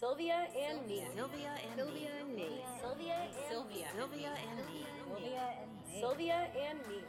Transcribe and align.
Sylvia 0.00 0.48
and 0.58 0.86
me. 0.86 1.04
Sylvia 1.14 1.50
and 1.62 1.76
Sylvia 1.76 2.08
and 2.22 2.34
me. 2.34 2.48
Sylvia 2.80 3.16
and 3.22 3.34
Sylvia. 3.50 3.86
Sylvia 3.94 4.32
and 4.48 4.56
me. 4.66 4.86
Sylvia 5.04 5.48
and 5.60 5.92
me. 5.92 6.00
Sylvia 6.00 6.48
and 6.58 6.78
me. 6.88 7.04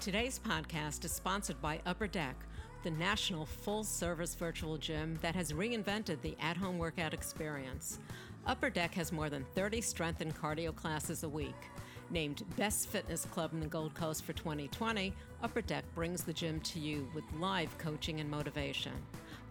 Today's 0.00 0.40
podcast 0.40 1.04
is 1.04 1.12
sponsored 1.12 1.62
by 1.62 1.80
Upper 1.86 2.08
Deck, 2.08 2.34
the 2.82 2.90
national 2.90 3.46
full 3.46 3.84
service 3.84 4.34
virtual 4.34 4.76
gym 4.76 5.16
that 5.22 5.36
has 5.36 5.52
reinvented 5.52 6.20
the 6.20 6.36
at 6.40 6.56
home 6.56 6.78
workout 6.78 7.14
experience. 7.14 8.00
Upper 8.44 8.70
Deck 8.70 8.92
has 8.94 9.12
more 9.12 9.30
than 9.30 9.46
30 9.54 9.80
strength 9.80 10.20
and 10.20 10.34
cardio 10.34 10.74
classes 10.74 11.22
a 11.22 11.28
week. 11.28 11.70
Named 12.10 12.42
Best 12.56 12.88
Fitness 12.88 13.24
Club 13.26 13.52
in 13.52 13.60
the 13.60 13.66
Gold 13.66 13.94
Coast 13.94 14.24
for 14.24 14.32
2020, 14.32 15.14
Upper 15.44 15.62
Deck 15.62 15.84
brings 15.94 16.24
the 16.24 16.32
gym 16.32 16.58
to 16.62 16.80
you 16.80 17.08
with 17.14 17.22
live 17.38 17.78
coaching 17.78 18.18
and 18.18 18.28
motivation. 18.28 18.92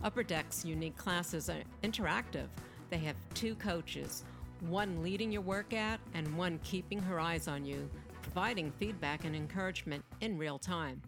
Upper 0.04 0.24
Deck's 0.24 0.66
unique 0.66 0.98
classes 0.98 1.50
are 1.50 1.64
interactive. 1.84 2.48
They 2.92 2.98
have 2.98 3.16
two 3.34 3.56
coaches, 3.56 4.26
one 4.68 5.02
leading 5.02 5.32
your 5.32 5.44
workout 5.44 6.02
and 6.14 6.38
one 6.38 6.60
keeping 6.62 7.00
her 7.00 7.22
eyes 7.22 7.48
on 7.48 7.66
you, 7.66 7.90
providing 8.22 8.70
feedback 8.70 9.24
and 9.24 9.34
encouragement 9.34 10.04
in 10.20 10.38
real 10.38 10.60
time. 10.60 11.02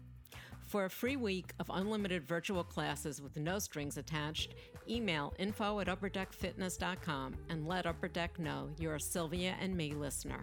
For 0.66 0.86
a 0.86 0.90
free 0.90 1.16
week 1.16 1.52
of 1.60 1.70
unlimited 1.70 2.26
virtual 2.26 2.64
classes 2.64 3.20
with 3.20 3.36
no 3.36 3.58
strings 3.58 3.98
attached, 3.98 4.54
email 4.88 5.34
info 5.38 5.78
at 5.80 5.88
upperdeckfitness.com 5.88 7.34
and 7.50 7.68
let 7.68 7.84
Upper 7.84 8.08
Deck 8.08 8.38
know 8.38 8.70
you're 8.78 8.94
a 8.94 9.00
Sylvia 9.00 9.54
and 9.60 9.76
me 9.76 9.92
listener. 9.92 10.40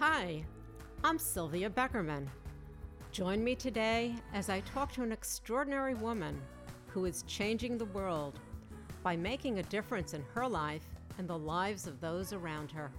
Hi, 0.00 0.44
I'm 1.02 1.18
Sylvia 1.18 1.70
Beckerman. 1.70 2.26
Join 3.10 3.42
me 3.42 3.54
today 3.54 4.16
as 4.34 4.50
I 4.50 4.60
talk 4.60 4.92
to 4.92 5.02
an 5.02 5.12
extraordinary 5.12 5.94
woman 5.94 6.38
who 6.88 7.06
is 7.06 7.24
changing 7.26 7.78
the 7.78 7.86
world 7.86 8.38
by 9.02 9.16
making 9.16 9.58
a 9.58 9.62
difference 9.64 10.14
in 10.14 10.22
her 10.34 10.46
life 10.46 10.86
and 11.18 11.28
the 11.28 11.36
lives 11.36 11.86
of 11.86 12.00
those 12.00 12.32
around 12.32 12.70
her. 12.70 12.90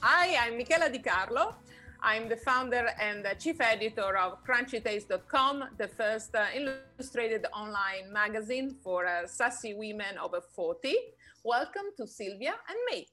Hi, 0.00 0.46
I'm 0.46 0.56
Michela 0.56 0.90
Di 0.90 0.98
Carlo. 0.98 1.54
I'm 2.02 2.28
the 2.28 2.36
founder 2.36 2.88
and 3.00 3.24
the 3.24 3.34
chief 3.38 3.60
editor 3.60 4.16
of 4.16 4.42
CrunchyTales.com, 4.44 5.64
the 5.76 5.88
first 5.88 6.34
uh, 6.34 6.46
illustrated 6.54 7.46
online 7.54 8.10
magazine 8.10 8.74
for 8.82 9.06
uh, 9.06 9.26
sassy 9.26 9.74
women 9.74 10.16
over 10.22 10.40
40. 10.40 10.96
Welcome 11.44 11.86
to 11.98 12.06
Sylvia 12.06 12.54
and 12.68 12.78
me. 12.90 13.06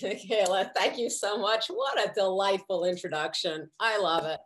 Michaela, 0.00 0.70
thank 0.76 0.98
you 0.98 1.10
so 1.10 1.36
much. 1.36 1.66
What 1.66 1.98
a 1.98 2.12
delightful 2.14 2.84
introduction. 2.84 3.68
I 3.80 3.98
love 3.98 4.24
it. 4.24 4.38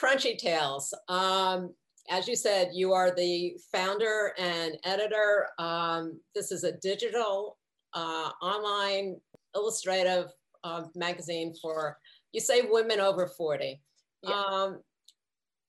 Crunchy 0.00 0.36
Tales. 0.36 0.92
Um, 1.08 1.74
as 2.10 2.26
you 2.28 2.36
said, 2.36 2.70
you 2.72 2.92
are 2.92 3.14
the 3.14 3.56
founder 3.70 4.32
and 4.38 4.76
editor. 4.84 5.48
Um, 5.58 6.20
this 6.34 6.50
is 6.50 6.64
a 6.64 6.72
digital, 6.72 7.58
uh, 7.94 8.30
online, 8.42 9.20
illustrative 9.54 10.26
uh, 10.64 10.84
magazine 10.94 11.54
for, 11.60 11.98
you 12.32 12.40
say, 12.40 12.62
women 12.62 13.00
over 13.00 13.26
40. 13.26 13.80
Yeah. 14.22 14.30
Um, 14.30 14.80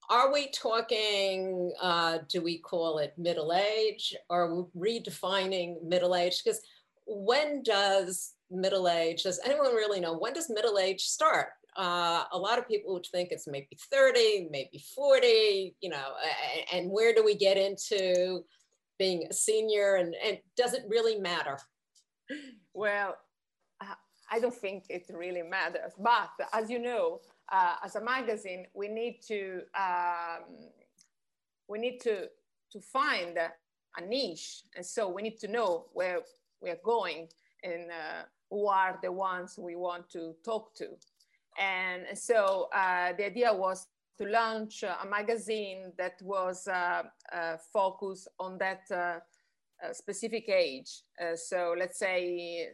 are 0.09 0.33
we 0.33 0.51
talking, 0.51 1.71
uh, 1.81 2.19
do 2.29 2.41
we 2.41 2.59
call 2.59 2.97
it 2.97 3.13
middle 3.17 3.53
age 3.53 4.15
or 4.29 4.67
redefining 4.77 5.81
middle 5.83 6.15
age? 6.15 6.41
Because 6.43 6.61
when 7.05 7.63
does 7.63 8.33
middle 8.51 8.87
age, 8.87 9.23
does 9.23 9.39
anyone 9.45 9.73
really 9.73 9.99
know, 9.99 10.17
when 10.17 10.33
does 10.33 10.49
middle 10.49 10.77
age 10.77 11.01
start? 11.01 11.49
Uh, 11.75 12.25
a 12.31 12.37
lot 12.37 12.59
of 12.59 12.67
people 12.67 12.93
would 12.93 13.05
think 13.07 13.29
it's 13.31 13.47
maybe 13.47 13.77
30, 13.91 14.47
maybe 14.51 14.83
40, 14.95 15.75
you 15.81 15.89
know, 15.89 16.13
a- 16.23 16.75
and 16.75 16.89
where 16.91 17.13
do 17.13 17.23
we 17.23 17.35
get 17.35 17.57
into 17.57 18.43
being 18.99 19.25
a 19.29 19.33
senior 19.33 19.95
and, 19.95 20.15
and 20.23 20.37
does 20.55 20.73
it 20.73 20.83
really 20.87 21.19
matter? 21.19 21.57
Well, 22.73 23.17
uh, 23.81 23.95
I 24.31 24.39
don't 24.39 24.53
think 24.53 24.85
it 24.89 25.09
really 25.13 25.41
matters. 25.43 25.93
But 25.97 26.31
as 26.53 26.69
you 26.69 26.79
know, 26.79 27.21
uh, 27.51 27.75
as 27.83 27.95
a 27.95 28.01
magazine, 28.01 28.67
we 28.73 28.87
need 28.87 29.19
to 29.27 29.61
um, 29.77 30.43
we 31.67 31.79
need 31.79 31.99
to 32.01 32.27
to 32.71 32.79
find 32.81 33.37
a 33.37 34.05
niche, 34.05 34.63
and 34.75 34.85
so 34.85 35.07
we 35.09 35.21
need 35.21 35.39
to 35.39 35.47
know 35.47 35.85
where 35.93 36.21
we 36.61 36.69
are 36.71 36.79
going 36.83 37.27
and 37.63 37.91
uh, 37.91 38.23
who 38.49 38.67
are 38.67 38.97
the 39.03 39.11
ones 39.11 39.57
we 39.57 39.75
want 39.75 40.09
to 40.09 40.33
talk 40.43 40.73
to. 40.75 40.87
And 41.59 42.17
so 42.17 42.69
uh, 42.73 43.13
the 43.17 43.25
idea 43.25 43.53
was 43.53 43.87
to 44.17 44.25
launch 44.25 44.83
a 44.83 45.05
magazine 45.07 45.91
that 45.97 46.21
was 46.21 46.67
uh, 46.67 47.03
uh, 47.33 47.57
focused 47.71 48.27
on 48.39 48.57
that 48.59 48.81
uh, 48.91 49.19
uh, 49.83 49.91
specific 49.91 50.47
age. 50.49 51.01
Uh, 51.19 51.35
so 51.35 51.75
let's 51.77 51.99
say 51.99 52.69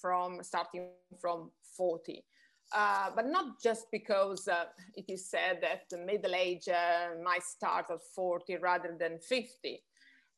from 0.00 0.42
starting 0.42 0.88
from 1.20 1.50
40. 1.76 2.24
Uh, 2.72 3.10
but 3.14 3.26
not 3.26 3.60
just 3.62 3.86
because 3.90 4.48
it 4.96 5.04
is 5.08 5.28
said 5.28 5.58
that 5.60 5.82
the 5.90 5.98
middle 5.98 6.34
age 6.34 6.68
might 7.22 7.42
start 7.42 7.86
at 7.90 8.00
40 8.14 8.56
rather 8.56 8.96
than 8.98 9.18
50. 9.18 9.82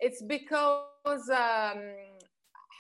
It's 0.00 0.22
because 0.22 1.31
um, 1.31 1.82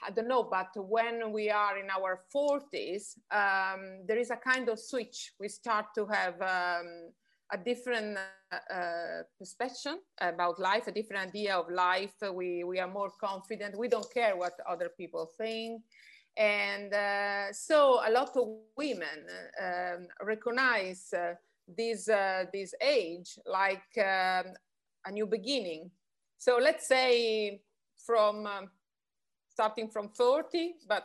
I 0.04 0.10
don't 0.10 0.28
know, 0.28 0.42
but 0.42 0.70
when 0.76 1.32
we 1.32 1.50
are 1.50 1.78
in 1.78 1.88
our 1.90 2.22
40s, 2.34 3.16
um, 3.30 4.06
there 4.06 4.18
is 4.18 4.30
a 4.30 4.36
kind 4.36 4.68
of 4.68 4.78
switch. 4.78 5.32
We 5.38 5.48
start 5.48 5.86
to 5.94 6.06
have 6.06 6.34
um, 6.40 7.12
a 7.52 7.58
different 7.58 8.18
uh, 8.52 9.22
perception 9.38 10.00
about 10.20 10.58
life, 10.58 10.86
a 10.88 10.92
different 10.92 11.28
idea 11.28 11.56
of 11.56 11.70
life. 11.70 12.14
We, 12.32 12.64
we 12.64 12.80
are 12.80 12.88
more 12.88 13.10
confident. 13.20 13.78
We 13.78 13.88
don't 13.88 14.12
care 14.12 14.36
what 14.36 14.54
other 14.68 14.90
people 14.96 15.30
think. 15.38 15.82
And 16.36 16.92
uh, 16.92 17.52
so 17.52 18.00
a 18.06 18.10
lot 18.10 18.36
of 18.36 18.48
women 18.76 19.26
um, 19.62 20.08
recognize 20.22 21.12
uh, 21.12 21.34
this, 21.68 22.08
uh, 22.08 22.46
this 22.52 22.74
age 22.80 23.38
like 23.46 23.82
um, 23.98 24.52
a 25.06 25.12
new 25.12 25.26
beginning. 25.26 25.90
So 26.38 26.58
let's 26.60 26.88
say 26.88 27.60
from 28.04 28.46
um, 28.46 28.70
starting 29.52 29.88
from 29.88 30.08
40, 30.08 30.76
but 30.88 31.04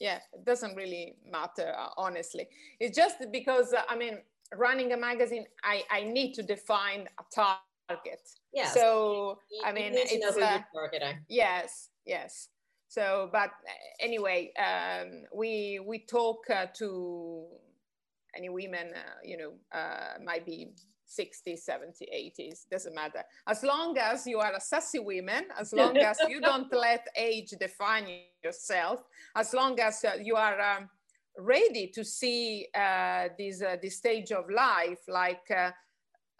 yeah, 0.00 0.18
it 0.34 0.44
doesn't 0.44 0.76
really 0.76 1.16
matter, 1.24 1.74
uh, 1.78 1.88
honestly. 1.96 2.46
It's 2.78 2.94
just 2.96 3.16
because, 3.32 3.72
uh, 3.72 3.82
I 3.88 3.96
mean, 3.96 4.18
running 4.54 4.92
a 4.92 4.96
magazine, 4.96 5.46
I, 5.64 5.82
I 5.90 6.02
need 6.04 6.34
to 6.34 6.42
define 6.42 7.08
a 7.18 7.24
target. 7.34 8.20
Yeah. 8.52 8.68
So, 8.68 9.38
You- 9.50 9.62
I 9.64 9.72
mean, 9.72 9.92
need 9.94 10.06
to 10.08 10.18
know 10.18 10.28
it's, 10.28 10.36
uh, 10.36 10.58
targeting. 10.74 11.16
yes, 11.28 11.90
yes. 12.04 12.48
So, 12.88 13.28
but 13.32 13.50
uh, 13.50 13.72
anyway, 14.00 14.52
um, 14.58 15.24
we, 15.34 15.80
we 15.84 15.98
talk 16.00 16.44
uh, 16.50 16.66
to 16.78 17.46
any 18.36 18.48
women, 18.50 18.92
uh, 18.94 19.00
you 19.24 19.36
know, 19.38 19.52
uh, 19.76 20.18
might 20.22 20.44
be 20.44 20.74
60, 21.06 21.56
70, 21.56 22.06
80s, 22.06 22.68
doesn't 22.70 22.94
matter. 22.94 23.22
As 23.46 23.62
long 23.62 23.96
as 23.98 24.26
you 24.26 24.38
are 24.38 24.52
a 24.54 24.60
sassy 24.60 24.98
woman, 24.98 25.44
as 25.58 25.72
long 25.80 25.96
as 25.96 26.18
you 26.28 26.40
don't 26.40 26.72
let 26.72 27.06
age 27.16 27.50
define 27.60 28.06
yourself, 28.42 29.02
as 29.34 29.54
long 29.54 29.78
as 29.80 30.04
uh, 30.04 30.12
you 30.22 30.36
are 30.36 30.60
um, 30.60 30.88
ready 31.38 31.88
to 31.88 32.04
see 32.04 32.66
uh, 32.74 33.28
this, 33.38 33.62
uh, 33.62 33.76
this 33.80 33.96
stage 33.96 34.32
of 34.32 34.50
life 34.50 35.00
like 35.08 35.48
uh, 35.50 35.70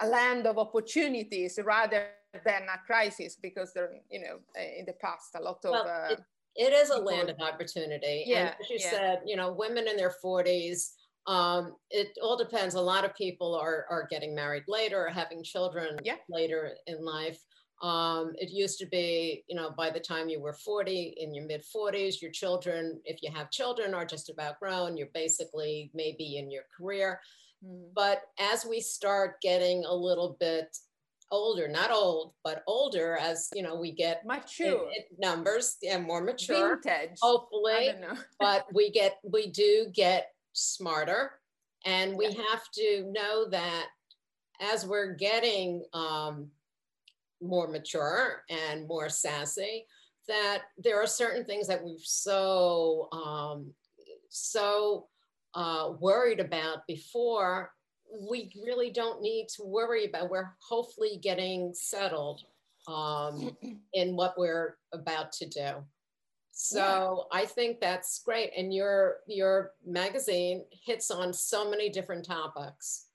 a 0.01 0.07
land 0.07 0.47
of 0.47 0.59
opportunities 0.59 1.59
rather 1.65 2.09
than 2.45 2.63
a 2.63 2.79
crisis, 2.87 3.37
because 3.41 3.73
there, 3.73 3.93
you 4.11 4.21
know, 4.21 4.39
in 4.79 4.85
the 4.85 4.93
past, 4.95 5.35
a 5.37 5.41
lot 5.41 5.65
of. 5.65 5.71
Well, 5.71 5.89
uh, 5.89 6.13
it, 6.13 6.21
it 6.57 6.73
is 6.73 6.91
a 6.91 6.99
land 6.99 7.31
of 7.31 7.41
opportunity. 7.41 8.25
Yeah, 8.27 8.39
and 8.39 8.49
as 8.61 8.71
you 8.71 8.79
yeah. 8.81 8.91
said, 8.91 9.21
you 9.27 9.37
know, 9.37 9.53
women 9.53 9.89
in 9.89 9.97
their 9.97 10.13
40s, 10.23 10.91
um, 11.27 11.75
it 11.91 12.17
all 12.23 12.37
depends. 12.37 12.75
A 12.75 12.81
lot 12.81 13.05
of 13.05 13.15
people 13.15 13.55
are, 13.55 13.87
are 13.91 14.07
getting 14.09 14.35
married 14.35 14.65
later 14.69 15.07
or 15.07 15.11
having 15.11 15.43
children 15.43 15.99
Yeah. 16.05 16.17
later 16.29 16.77
in 16.87 17.05
life. 17.05 17.39
Um, 17.83 18.33
it 18.37 18.51
used 18.51 18.79
to 18.79 18.87
be, 18.87 19.45
you 19.49 19.57
know, 19.57 19.71
by 19.77 19.91
the 19.91 20.01
time 20.01 20.29
you 20.29 20.41
were 20.41 20.55
40, 20.55 21.15
in 21.19 21.35
your 21.35 21.45
mid 21.47 21.63
40s, 21.63 22.23
your 22.23 22.31
children, 22.31 23.01
if 23.05 23.23
you 23.23 23.31
have 23.33 23.51
children, 23.51 23.93
are 23.93 24.07
just 24.07 24.31
about 24.31 24.59
grown. 24.61 24.97
You're 24.97 25.09
basically 25.13 25.91
maybe 25.93 26.39
in 26.39 26.51
your 26.51 26.63
career. 26.77 27.21
mm, 27.65 27.91
But 27.95 28.23
as 28.39 28.65
we 28.65 28.81
start 28.81 29.41
getting 29.43 29.85
a 29.85 29.93
little 29.95 30.37
bit 30.41 30.75
older, 31.31 31.67
not 31.69 31.91
old, 31.91 32.33
but 32.45 32.63
older, 32.67 33.17
as 33.17 33.49
you 33.53 33.63
know, 33.63 33.75
we 33.75 33.91
get 33.93 34.21
in- 34.23 34.29
mature, 34.29 34.89
in 34.97 35.03
numbers 35.19 35.77
and 35.87 36.05
more 36.05 36.23
mature, 36.23 36.81
vintage. 36.83 37.19
hopefully 37.21 37.73
I 37.75 37.87
don't 37.93 38.01
know. 38.01 38.15
but 38.41 38.65
we 38.73 38.91
get 38.91 39.19
we 39.25 39.49
do 39.49 39.89
get 39.93 40.29
smarter. 40.57 41.33
And 41.85 42.17
we 42.17 42.27
have 42.27 42.71
to 42.75 43.11
know 43.13 43.49
that 43.51 43.87
as 44.61 44.87
we're 44.87 45.15
getting 45.15 45.85
um, 45.93 46.49
more 47.41 47.69
mature 47.69 48.43
and 48.49 48.89
more 48.89 49.09
sassy 49.09 49.87
that 50.27 50.63
there 50.79 51.01
are 51.01 51.07
certain 51.07 51.45
things 51.45 51.69
that 51.69 51.85
we've 51.85 52.01
so 52.01 53.09
um, 53.13 53.73
so 54.29 55.07
uh, 55.55 55.93
worried 56.01 56.41
about 56.41 56.87
before 56.89 57.71
we 58.29 58.51
really 58.65 58.91
don't 58.91 59.23
need 59.23 59.49
to 59.57 59.65
worry 59.65 60.07
about. 60.07 60.31
We're 60.31 60.53
hopefully 60.59 61.19
getting 61.23 61.73
settled 61.75 62.43
um, 62.89 63.57
in 63.93 64.17
what 64.17 64.35
we're 64.39 64.77
about 64.93 65.33
to 65.33 65.47
do 65.47 65.85
So 66.59 67.27
I 67.33 67.45
think 67.45 67.81
that's 67.81 68.23
great. 68.25 68.51
And 68.57 68.73
your 68.73 69.19
your 69.27 69.73
magazine 69.87 70.65
hits 70.71 71.11
on 71.11 71.33
so 71.33 71.69
many 71.71 71.91
different 71.91 72.25
topics. 72.25 73.07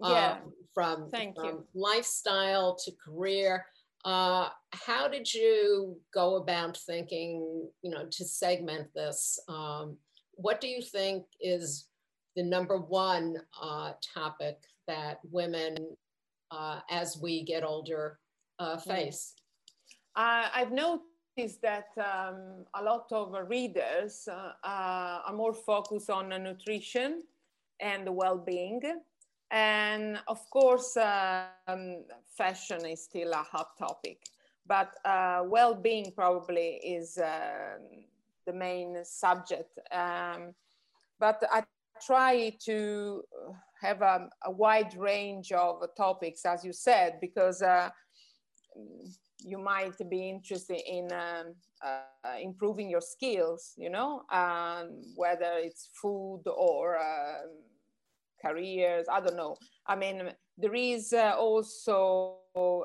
Yeah. 0.00 0.38
um, 0.42 0.52
from, 0.74 1.10
Thank 1.10 1.36
from 1.36 1.46
you. 1.46 1.66
lifestyle 1.74 2.76
to 2.84 2.92
career. 3.04 3.66
Uh, 4.04 4.48
how 4.72 5.08
did 5.08 5.32
you 5.32 5.96
go 6.14 6.36
about 6.36 6.76
thinking, 6.76 7.68
you 7.82 7.90
know, 7.90 8.06
to 8.10 8.24
segment 8.24 8.88
this? 8.94 9.40
Um, 9.48 9.96
what 10.34 10.60
do 10.60 10.68
you 10.68 10.82
think 10.82 11.24
is 11.40 11.88
the 12.36 12.42
number 12.44 12.78
one 12.78 13.36
uh, 13.60 13.92
topic 14.14 14.58
that 14.86 15.18
women, 15.30 15.76
uh, 16.50 16.80
as 16.90 17.18
we 17.20 17.42
get 17.44 17.64
older, 17.64 18.20
uh, 18.60 18.76
face? 18.76 19.34
Uh, 20.14 20.48
I've 20.54 20.72
noticed 21.38 21.62
that 21.62 21.88
um, 21.96 22.64
a 22.74 22.82
lot 22.82 23.10
of 23.12 23.34
readers 23.48 24.28
uh, 24.30 24.52
uh, 24.64 25.20
are 25.26 25.32
more 25.34 25.54
focused 25.54 26.10
on 26.10 26.32
uh, 26.32 26.38
nutrition 26.38 27.22
and 27.80 28.08
well-being. 28.08 28.80
And 29.50 30.18
of 30.26 30.38
course, 30.50 30.96
um, 30.96 32.04
fashion 32.36 32.84
is 32.84 33.04
still 33.04 33.32
a 33.32 33.42
hot 33.42 33.78
topic, 33.78 34.18
but 34.66 34.94
uh, 35.04 35.42
well-being 35.46 36.12
probably 36.14 36.80
is 36.84 37.18
um 37.18 38.04
the 38.46 38.52
main 38.52 39.04
subject. 39.04 39.78
Um, 39.92 40.54
but 41.20 41.42
I 41.50 41.64
try 42.06 42.52
to 42.64 43.22
have 43.82 44.00
a, 44.00 44.30
a 44.44 44.50
wide 44.50 44.94
range 44.96 45.52
of 45.52 45.82
topics, 45.96 46.46
as 46.46 46.64
you 46.64 46.72
said, 46.72 47.18
because 47.20 47.60
uh, 47.60 47.90
you 49.44 49.58
might 49.58 49.98
be 50.10 50.28
interested 50.28 50.80
in 50.86 51.12
um, 51.12 51.54
uh, 51.82 52.36
improving 52.40 52.90
your 52.90 53.00
skills, 53.00 53.74
you 53.76 53.90
know, 53.90 54.22
um, 54.30 55.00
whether 55.16 55.52
it's 55.58 55.88
food 55.94 56.42
or 56.46 56.98
um 56.98 57.50
careers, 58.40 59.06
I 59.10 59.20
don't 59.20 59.36
know. 59.36 59.56
I 59.86 59.96
mean, 59.96 60.30
there 60.56 60.74
is 60.74 61.12
uh, 61.12 61.34
also 61.36 62.36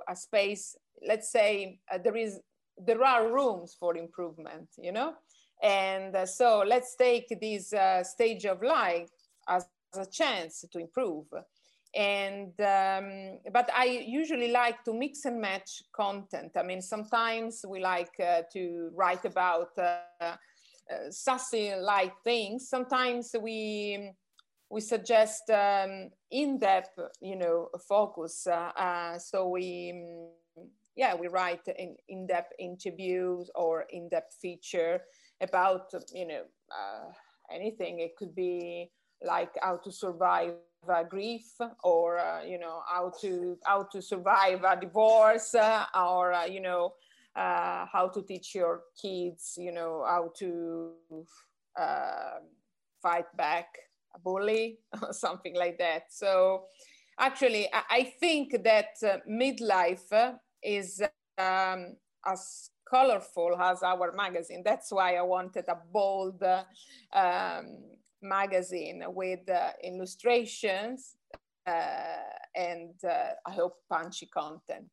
a 0.08 0.16
space, 0.16 0.76
let's 1.08 1.32
say 1.32 1.80
uh, 1.92 1.98
there 2.04 2.18
is, 2.18 2.40
there 2.78 3.04
are 3.04 3.32
rooms 3.32 3.76
for 3.80 3.96
improvement, 3.96 4.70
you 4.78 4.92
know? 4.92 5.14
And 5.62 6.16
uh, 6.16 6.26
so 6.26 6.64
let's 6.66 6.96
take 6.96 7.28
this 7.40 7.74
uh, 7.74 8.04
stage 8.04 8.46
of 8.46 8.62
life 8.62 9.10
as 9.48 9.68
a 9.96 10.06
chance 10.06 10.66
to 10.72 10.80
improve 10.80 11.26
and 11.96 12.54
um, 12.60 13.40
but 13.52 13.70
i 13.76 13.86
usually 14.06 14.52
like 14.52 14.84
to 14.84 14.94
mix 14.94 15.26
and 15.26 15.40
match 15.40 15.84
content. 15.96 16.52
I 16.58 16.64
mean 16.64 16.82
sometimes 16.82 17.64
we 17.68 17.80
like 17.80 18.20
uh, 18.20 18.42
to 18.54 18.90
write 18.96 19.26
about 19.26 19.70
uh, 19.78 20.00
uh, 20.22 20.36
sassy 21.12 21.74
like 21.80 22.14
things. 22.24 22.68
Sometimes 22.70 23.36
we 23.40 24.12
we 24.70 24.82
suggest 24.82 25.50
um, 25.52 26.10
in-depth 26.32 26.98
you 27.22 27.36
know 27.36 27.70
focus 27.88 28.48
uh, 28.48 28.72
uh, 28.76 29.20
so 29.20 29.48
we 29.48 29.94
yeah 30.96 31.14
we 31.16 31.28
write 31.28 31.68
in, 31.78 31.96
in-depth 32.10 32.54
interviews 32.60 33.50
or 33.56 33.86
in-depth 33.92 34.36
feature 34.42 35.02
about 35.42 35.92
you 36.14 36.28
know 36.28 36.42
uh, 36.72 37.12
anything. 37.54 38.00
It 38.00 38.16
could 38.18 38.34
be 38.34 38.92
like 39.26 39.52
how 39.62 39.78
to 39.78 39.92
survive 39.92 40.54
uh, 40.54 41.04
grief 41.04 41.20
or 41.84 42.18
uh, 42.20 42.42
you 42.44 42.60
know 42.60 42.82
how 42.88 43.12
to 43.22 43.58
how 43.64 43.84
to 43.92 44.02
survive 44.02 44.64
a 44.64 44.80
divorce 44.80 45.56
uh, 45.56 45.86
or 45.96 46.34
uh, 46.34 46.46
you 46.46 46.60
know 46.62 46.94
uh, 47.36 47.86
how 47.92 48.10
to 48.14 48.22
teach 48.24 48.56
your 48.56 48.82
kids 49.02 49.56
you 49.58 49.72
know 49.72 50.04
how 50.08 50.32
to 50.38 50.92
uh, 51.50 52.12
fight 53.02 53.02
back 53.38 53.68
a 54.16 54.20
bully 54.20 54.80
or 55.02 55.14
something 55.14 55.56
like 55.56 55.78
that. 55.78 56.04
So 56.10 56.66
actually 57.20 57.68
i, 57.74 57.84
I 57.90 58.04
think 58.20 58.64
that 58.64 58.96
midlife 59.30 60.12
is 60.64 61.02
um, 61.02 61.96
as 62.26 62.70
colorful 62.90 63.56
as 63.60 63.82
our 63.84 64.12
magazine. 64.14 64.62
That's 64.66 64.92
why 64.92 65.16
i 65.16 65.22
wanted 65.22 65.66
a 65.68 65.78
bold 65.92 66.42
um, 67.14 67.68
magazine 68.24 69.04
with 69.08 69.48
uh, 69.50 69.72
illustrations 69.84 71.16
and 72.56 72.94
uh, 73.08 73.34
I 73.46 73.52
hope 73.52 73.76
punchy 73.90 74.26
content. 74.28 74.86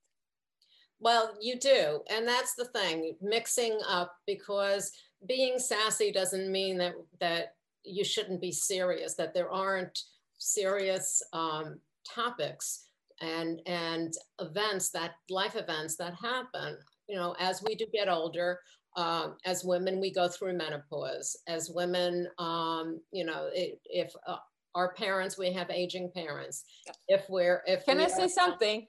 Well, 0.98 1.34
you 1.40 1.58
do. 1.58 2.00
And 2.10 2.28
that's 2.28 2.54
the 2.54 2.66
thing, 2.66 3.16
mixing 3.22 3.78
up 3.88 4.14
because 4.26 4.92
being 5.26 5.58
sassy 5.58 6.12
doesn't 6.12 6.52
mean 6.52 6.76
that, 6.78 6.94
that 7.20 7.54
you 7.84 8.04
shouldn't 8.04 8.40
be 8.40 8.52
serious, 8.52 9.14
that 9.14 9.32
there 9.32 9.50
aren't 9.50 9.98
serious 10.38 11.22
um, 11.32 11.78
topics 12.06 12.86
and, 13.20 13.60
and 13.66 14.14
events 14.40 14.90
that 14.90 15.12
life 15.30 15.56
events 15.56 15.96
that 15.96 16.14
happen, 16.14 16.76
you 17.08 17.16
know, 17.16 17.34
as 17.38 17.62
we 17.62 17.74
do 17.74 17.86
get 17.92 18.08
older, 18.08 18.60
um, 18.96 19.36
as 19.44 19.64
women, 19.64 20.00
we 20.00 20.12
go 20.12 20.28
through 20.28 20.54
menopause. 20.54 21.36
As 21.46 21.70
women, 21.70 22.28
um, 22.38 23.00
you 23.12 23.24
know, 23.24 23.48
it, 23.52 23.80
if 23.84 24.12
uh, 24.26 24.36
our 24.74 24.92
parents, 24.94 25.38
we 25.38 25.52
have 25.52 25.70
aging 25.70 26.10
parents. 26.14 26.64
If 27.08 27.22
we're, 27.28 27.62
if 27.66 27.84
Can 27.84 27.98
we 27.98 28.04
I 28.04 28.08
say 28.08 28.24
are- 28.24 28.28
something? 28.28 28.86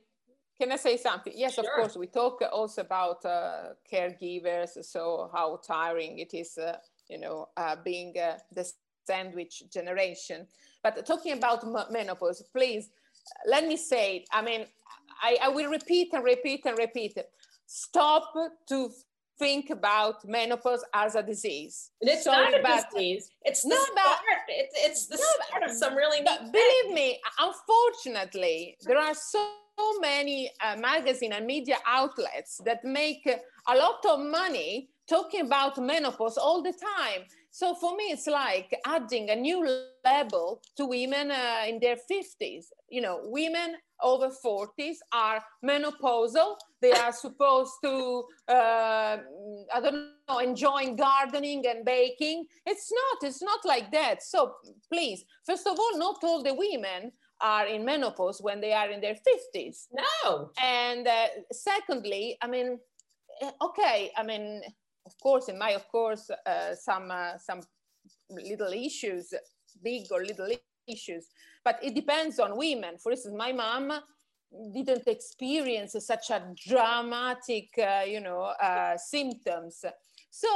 Can 0.59 0.71
I 0.71 0.75
say 0.75 0.95
something? 0.95 1.33
Yes, 1.36 1.57
of 1.57 1.65
course. 1.75 1.98
We 1.98 2.06
talk 2.06 2.44
also 2.51 2.81
about 2.81 3.25
uh, 3.25 3.69
caregivers, 3.92 4.83
so 4.83 5.30
how 5.33 5.59
tiring 5.65 6.19
it 6.19 6.36
is, 6.36 6.56
uh, 6.56 6.77
you 7.09 7.18
know, 7.18 7.50
uh, 7.57 7.77
being 7.83 8.13
uh, 8.19 8.38
the 8.54 8.71
sandwich 9.07 9.63
generation. 9.74 10.45
But 10.83 11.04
talking 11.07 11.33
about 11.33 11.63
m- 11.63 11.92
menopause, 11.92 12.44
please 12.54 12.92
let 13.47 13.65
me 13.68 13.75
say, 13.75 14.18
it. 14.18 14.30
I 14.31 14.44
mean, 14.44 14.65
I, 15.24 15.38
I 15.42 15.50
will 15.50 15.69
repeat 15.71 16.09
and 16.13 16.24
repeat 16.24 16.62
and 16.65 16.77
repeat. 16.77 17.18
Stop 17.65 18.31
to 18.69 18.92
think 19.41 19.71
about 19.71 20.15
menopause 20.38 20.83
as 20.93 21.15
a 21.15 21.23
disease. 21.23 21.75
And 21.99 22.09
it's 22.11 22.23
Sorry, 22.25 22.51
not 22.51 22.59
a 22.59 22.91
disease. 22.93 23.31
It's 23.49 23.63
the 23.63 23.69
No, 23.69 23.81
but- 23.95 24.19
It's, 24.61 24.75
it's 24.88 25.03
the 25.07 25.17
No, 25.17 25.29
start 25.47 25.63
of 25.67 25.71
some 25.83 25.93
really 25.95 26.21
But 26.23 26.39
believe 26.59 26.89
me, 26.93 27.19
unfortunately, 27.47 28.77
there 28.88 28.99
are 29.07 29.15
so 29.15 29.41
many 29.99 30.51
uh, 30.63 30.75
magazine 30.77 31.33
and 31.33 31.45
media 31.55 31.77
outlets 31.88 32.61
that 32.65 32.83
make 32.83 33.23
a 33.73 33.75
lot 33.75 34.05
of 34.13 34.19
money 34.41 34.89
talking 35.09 35.41
about 35.49 35.77
menopause 35.77 36.37
all 36.37 36.61
the 36.61 36.73
time. 36.97 37.21
So 37.49 37.73
for 37.81 37.95
me, 37.97 38.05
it's 38.15 38.27
like 38.27 38.69
adding 38.85 39.30
a 39.30 39.35
new 39.35 39.59
label 40.06 40.61
to 40.77 40.85
women 40.85 41.31
uh, 41.31 41.63
in 41.68 41.80
their 41.80 41.97
50s. 42.09 42.66
You 42.89 43.01
know, 43.01 43.19
women 43.23 43.75
over 44.01 44.30
40s 44.30 44.97
are 45.13 45.39
menopausal. 45.66 46.56
They 46.81 46.92
are 46.94 47.11
supposed 47.11 47.73
to, 47.83 48.23
uh, 48.47 49.18
I 49.73 49.80
don't 49.81 50.09
know, 50.28 50.40
enjoying 50.40 50.95
gardening 50.95 51.66
and 51.68 51.85
baking. 51.85 52.45
It's 52.66 52.92
not, 52.92 53.28
it's 53.30 53.42
not 53.42 53.59
like 53.66 53.92
that. 53.92 54.23
So 54.23 54.56
please, 54.92 55.23
first 55.45 55.68
of 55.68 55.78
all, 55.80 55.97
not 55.97 56.23
all 56.23 56.42
the 56.42 56.54
women 56.54 57.11
are 57.42 57.68
in 57.68 57.83
menopause 57.85 58.40
when 58.42 58.61
they 58.61 58.73
are 58.73 58.90
in 58.90 59.02
their 59.02 59.16
50s. 59.16 59.88
No. 59.94 60.52
And 60.61 61.07
uh, 61.07 61.28
secondly, 61.52 62.38
I 62.42 62.47
mean, 62.47 62.80
eh, 63.42 63.52
okay, 63.61 64.11
I 64.18 64.23
mean, 64.23 64.61
of 65.06 65.14
course, 65.21 65.50
in 65.50 65.57
my, 65.57 65.71
of 65.71 65.88
course, 65.90 66.30
uh, 66.45 66.76
some 66.76 67.09
uh, 67.11 67.38
some 67.38 67.61
little 68.30 68.71
issues, 68.73 69.33
big 69.83 70.04
or 70.11 70.23
little 70.23 70.50
issues, 70.88 71.28
but 71.64 71.80
it 71.81 71.95
depends 71.95 72.40
on 72.40 72.57
women. 72.57 72.97
For 73.02 73.11
instance, 73.11 73.35
my 73.38 73.52
mom 73.52 73.92
didn't 74.73 75.07
experience 75.07 75.95
such 75.99 76.29
a 76.29 76.41
dramatic, 76.67 77.69
uh, 77.77 78.03
you 78.05 78.19
know, 78.19 78.41
uh, 78.61 78.97
symptoms. 78.97 79.83
So 80.29 80.47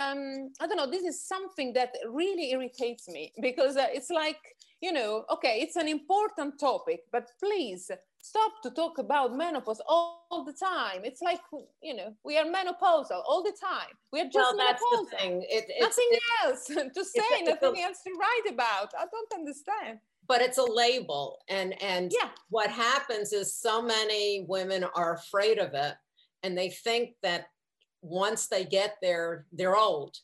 um, 0.00 0.50
I 0.60 0.66
don't 0.66 0.76
know. 0.76 0.90
This 0.90 1.04
is 1.04 1.26
something 1.26 1.72
that 1.74 1.92
really 2.10 2.50
irritates 2.52 3.08
me 3.08 3.32
because 3.40 3.76
uh, 3.76 3.86
it's 3.92 4.10
like 4.10 4.38
you 4.80 4.92
know, 4.92 5.24
okay, 5.32 5.60
it's 5.62 5.76
an 5.76 5.88
important 5.88 6.60
topic, 6.60 7.00
but 7.10 7.30
please 7.42 7.90
stop 8.20 8.52
to 8.62 8.70
talk 8.70 8.98
about 8.98 9.34
menopause 9.34 9.80
all, 9.88 10.26
all 10.30 10.44
the 10.44 10.52
time. 10.52 11.00
It's 11.04 11.22
like, 11.22 11.40
you 11.82 11.94
know, 11.94 12.12
we 12.22 12.36
are 12.36 12.44
menopausal 12.44 13.22
all 13.26 13.42
the 13.42 13.56
time. 13.58 13.94
We 14.12 14.20
are 14.20 14.24
just 14.24 14.34
Well, 14.36 14.56
that's 14.58 14.82
menopausal. 14.82 15.10
the 15.10 15.16
thing. 15.16 15.46
It, 15.48 15.64
nothing 15.80 16.10
else 16.44 16.64
to 16.96 17.04
say, 17.04 17.22
a- 17.22 17.38
it's 17.40 17.48
a- 17.48 17.52
nothing 17.66 17.82
else 17.82 17.98
to 18.06 18.10
write 18.20 18.52
about. 18.52 18.90
I 18.98 19.06
don't 19.10 19.32
understand. 19.40 20.00
But 20.26 20.40
it's 20.40 20.58
a 20.58 20.64
label. 20.64 21.38
And, 21.48 21.80
and 21.82 22.12
Yeah. 22.12 22.30
what 22.48 22.70
happens 22.70 23.32
is 23.32 23.54
so 23.56 23.82
many 23.82 24.44
women 24.48 24.84
are 24.84 25.14
afraid 25.14 25.58
of 25.58 25.74
it 25.74 25.94
and 26.42 26.56
they 26.56 26.70
think 26.70 27.16
that 27.22 27.46
once 28.02 28.46
they 28.46 28.64
get 28.64 28.96
there, 29.02 29.46
they're 29.52 29.76
old 29.76 30.16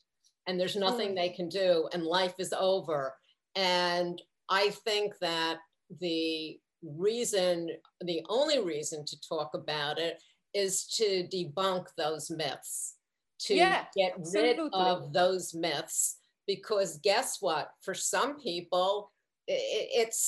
and 0.47 0.59
there's 0.59 0.77
nothing 0.77 1.13
Mm. 1.13 1.17
they 1.17 1.29
can 1.31 1.49
do 1.49 1.89
and 1.93 2.05
life 2.05 2.35
is 2.39 2.53
over. 2.53 3.15
And 3.55 4.21
I 4.49 4.71
think 4.71 5.19
that 5.21 5.59
the 6.01 6.61
reason, 6.83 7.71
the 8.01 8.25
only 8.29 8.59
reason 8.59 9.05
to 9.05 9.21
talk 9.21 9.55
about 9.55 9.99
it 9.99 10.23
is 10.55 10.87
to 10.87 11.27
debunk 11.33 11.87
those 11.97 12.31
myths, 12.31 12.97
to 13.41 13.55
Yeah, 13.55 13.87
get 13.95 14.15
rid 14.17 14.59
absolutely. 14.59 14.71
of 14.81 15.13
those 15.13 15.55
myths 15.55 16.19
because 16.47 16.99
guess 16.99 17.41
what 17.41 17.73
for 17.83 17.95
some 17.95 18.41
people 18.41 19.13
i- 19.51 19.67
i- 19.79 19.91
it's 20.03 20.21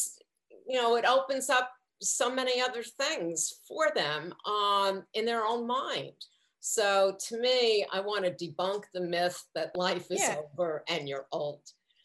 you 0.70 0.76
know 0.80 0.90
it 0.96 1.04
opens 1.04 1.48
up 1.58 1.68
so 2.18 2.26
many 2.40 2.60
other 2.60 2.82
things 2.82 3.38
for 3.68 3.84
them 3.94 4.34
um, 4.54 4.94
in 5.14 5.24
their 5.24 5.44
own 5.46 5.66
mind. 5.66 6.18
So 6.60 7.16
to 7.26 7.34
me 7.46 7.84
i 7.92 7.98
want 8.00 8.22
to 8.24 8.32
debunk 8.42 8.82
the 8.94 9.00
myth 9.16 9.38
that 9.56 9.70
life 9.76 10.06
is 10.16 10.20
Yeah. 10.20 10.36
over 10.44 10.68
and 10.92 11.08
you're 11.08 11.28
old. 11.32 11.62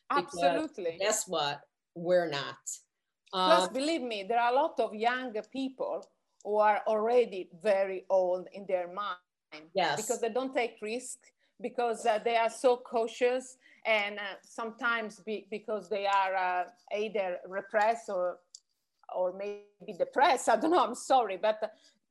Absolutely. 0.09 0.97
guess 0.99 1.27
what? 1.27 1.57
We're 1.95 2.29
not. 2.29 2.57
Plus, 3.33 3.67
um, 3.67 3.73
believe 3.73 4.01
me, 4.01 4.23
there 4.23 4.39
are 4.39 4.51
a 4.51 4.55
lot 4.55 4.79
of 4.79 4.93
young 4.95 5.33
people 5.51 5.97
who 6.43 6.57
are 6.69 6.81
already 6.87 7.49
very 7.61 8.05
old 8.09 8.47
in 8.53 8.65
their 8.67 8.87
mind 8.93 9.65
yes. 9.73 9.95
because 9.99 10.19
they 10.21 10.29
don't 10.29 10.53
take 10.53 10.75
risk 10.81 11.17
because 11.61 12.05
uh, 12.05 12.19
they 12.23 12.37
are 12.37 12.49
so 12.65 12.77
cautious 12.77 13.57
and 13.87 14.19
uh, 14.19 14.35
sometimes 14.43 15.21
be, 15.21 15.47
because 15.49 15.89
they 15.89 16.05
are 16.05 16.35
uh, 16.35 16.63
either 16.95 17.37
repressed 17.47 18.09
or 18.09 18.37
or 19.15 19.33
maybe 19.37 19.97
depressed 19.97 20.49
i 20.53 20.55
don't 20.55 20.71
know 20.71 20.83
i'm 20.83 20.95
sorry 20.95 21.37
but 21.37 21.59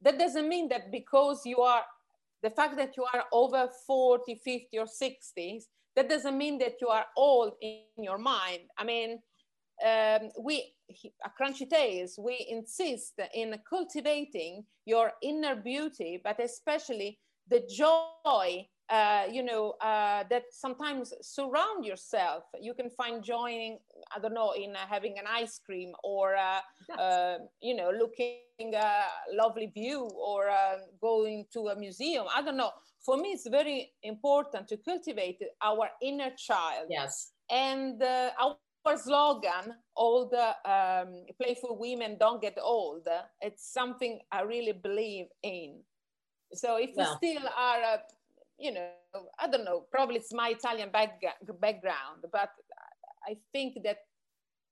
that 0.03 0.19
doesn't 0.19 0.49
mean 0.49 0.69
that 0.69 0.91
because 0.91 1.45
you 1.45 1.59
are 1.61 1.83
the 2.43 2.51
fact 2.51 2.77
that 2.77 2.97
you 2.97 3.05
are 3.15 3.25
over 3.33 3.69
40 3.87 4.35
50 4.37 4.79
or 4.79 4.87
60s 4.87 5.65
that 5.97 6.09
doesn't 6.09 6.37
mean 6.37 6.59
that 6.59 6.75
you 6.81 6.89
are 6.89 7.07
old 7.17 7.55
in 7.63 8.05
your 8.05 8.19
mind. 8.19 8.61
I 8.79 8.85
mean 8.85 9.19
um, 9.85 10.31
we 10.41 10.75
at 11.25 11.33
crunchy 11.39 11.69
tales 11.69 12.19
we 12.19 12.47
insist 12.49 13.15
in 13.35 13.55
cultivating 13.69 14.65
your 14.85 15.13
inner 15.23 15.57
beauty 15.57 16.21
but 16.23 16.39
especially 16.41 17.19
the 17.49 17.61
joy 17.69 18.67
uh, 18.91 19.25
you 19.31 19.43
know 19.43 19.75
uh, 19.81 20.25
that 20.31 20.45
sometimes 20.51 21.13
surround 21.23 21.85
yourself. 21.85 22.45
You 22.61 22.75
can 22.75 22.91
find 22.91 23.23
joy 23.23 23.51
in 23.51 23.79
i 24.15 24.19
don't 24.21 24.35
know 24.35 24.53
in 24.53 24.75
uh, 24.77 24.79
having 24.89 25.19
an 25.19 25.25
ice 25.29 25.59
cream 25.65 25.93
or 26.05 26.37
uh, 26.37 26.61
Yes. 26.89 26.99
uh, 27.01 27.39
you 27.61 27.75
know 27.77 27.91
looking 27.91 28.39
a 28.75 29.03
lovely 29.33 29.67
view 29.67 29.75
or 29.93 30.49
uh, 30.49 30.49
going 31.01 31.47
to 31.53 31.69
a 31.69 31.77
museum. 31.77 32.27
I 32.35 32.43
don't 32.43 32.57
know. 32.57 32.71
For 33.05 33.17
me 33.17 33.29
it's 33.33 33.49
very 33.49 33.93
important 34.03 34.69
to 34.69 34.77
cultivate 34.77 35.41
our 35.63 35.89
inner 36.03 36.31
child. 36.37 36.87
Yes. 36.91 37.33
And 37.51 38.03
uh, 38.03 38.31
our 38.41 38.63
slogan 38.97 39.75
old 39.97 40.33
um, 40.35 41.25
playful 41.41 41.77
women 41.79 42.17
don't 42.19 42.41
get 42.41 42.57
old 42.63 43.09
it's 43.41 43.73
something 43.73 44.21
i 44.31 44.43
really 44.43 44.73
believe 44.73 45.27
in. 45.43 45.81
So 46.53 46.77
if 46.77 46.91
Well. 46.97 47.19
we 47.21 47.29
still 47.29 47.49
are 47.57 47.83
uh, 47.83 47.97
you 48.59 48.73
know 48.73 48.89
i 49.39 49.49
don't 49.49 49.65
know 49.65 49.85
probably 49.91 50.17
it's 50.17 50.33
my 50.33 50.49
italian 50.49 50.91
back- 50.91 51.21
background 51.61 52.25
but 52.33 52.51
i 53.29 53.37
think 53.53 53.79
that 53.85 53.99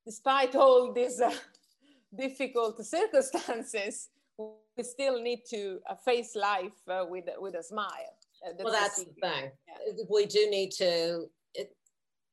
despite 0.04 0.54
all 0.54 0.92
these 0.92 1.20
uh, 1.20 1.32
difficult 2.16 2.84
circumstances 2.84 4.08
we 4.38 4.82
still 4.82 5.20
need 5.22 5.40
to 5.48 5.78
uh, 5.88 5.94
face 6.04 6.34
life 6.34 6.72
uh, 6.88 7.04
with 7.08 7.26
with 7.38 7.54
a 7.54 7.62
smile. 7.62 8.12
Uh, 8.44 8.52
well 8.62 8.72
that's 8.72 8.98
the 8.98 9.04
thing. 9.04 9.50
Yeah. 9.68 10.04
we 10.10 10.26
do 10.26 10.50
need 10.50 10.70
to 10.72 11.26
it, 11.54 11.74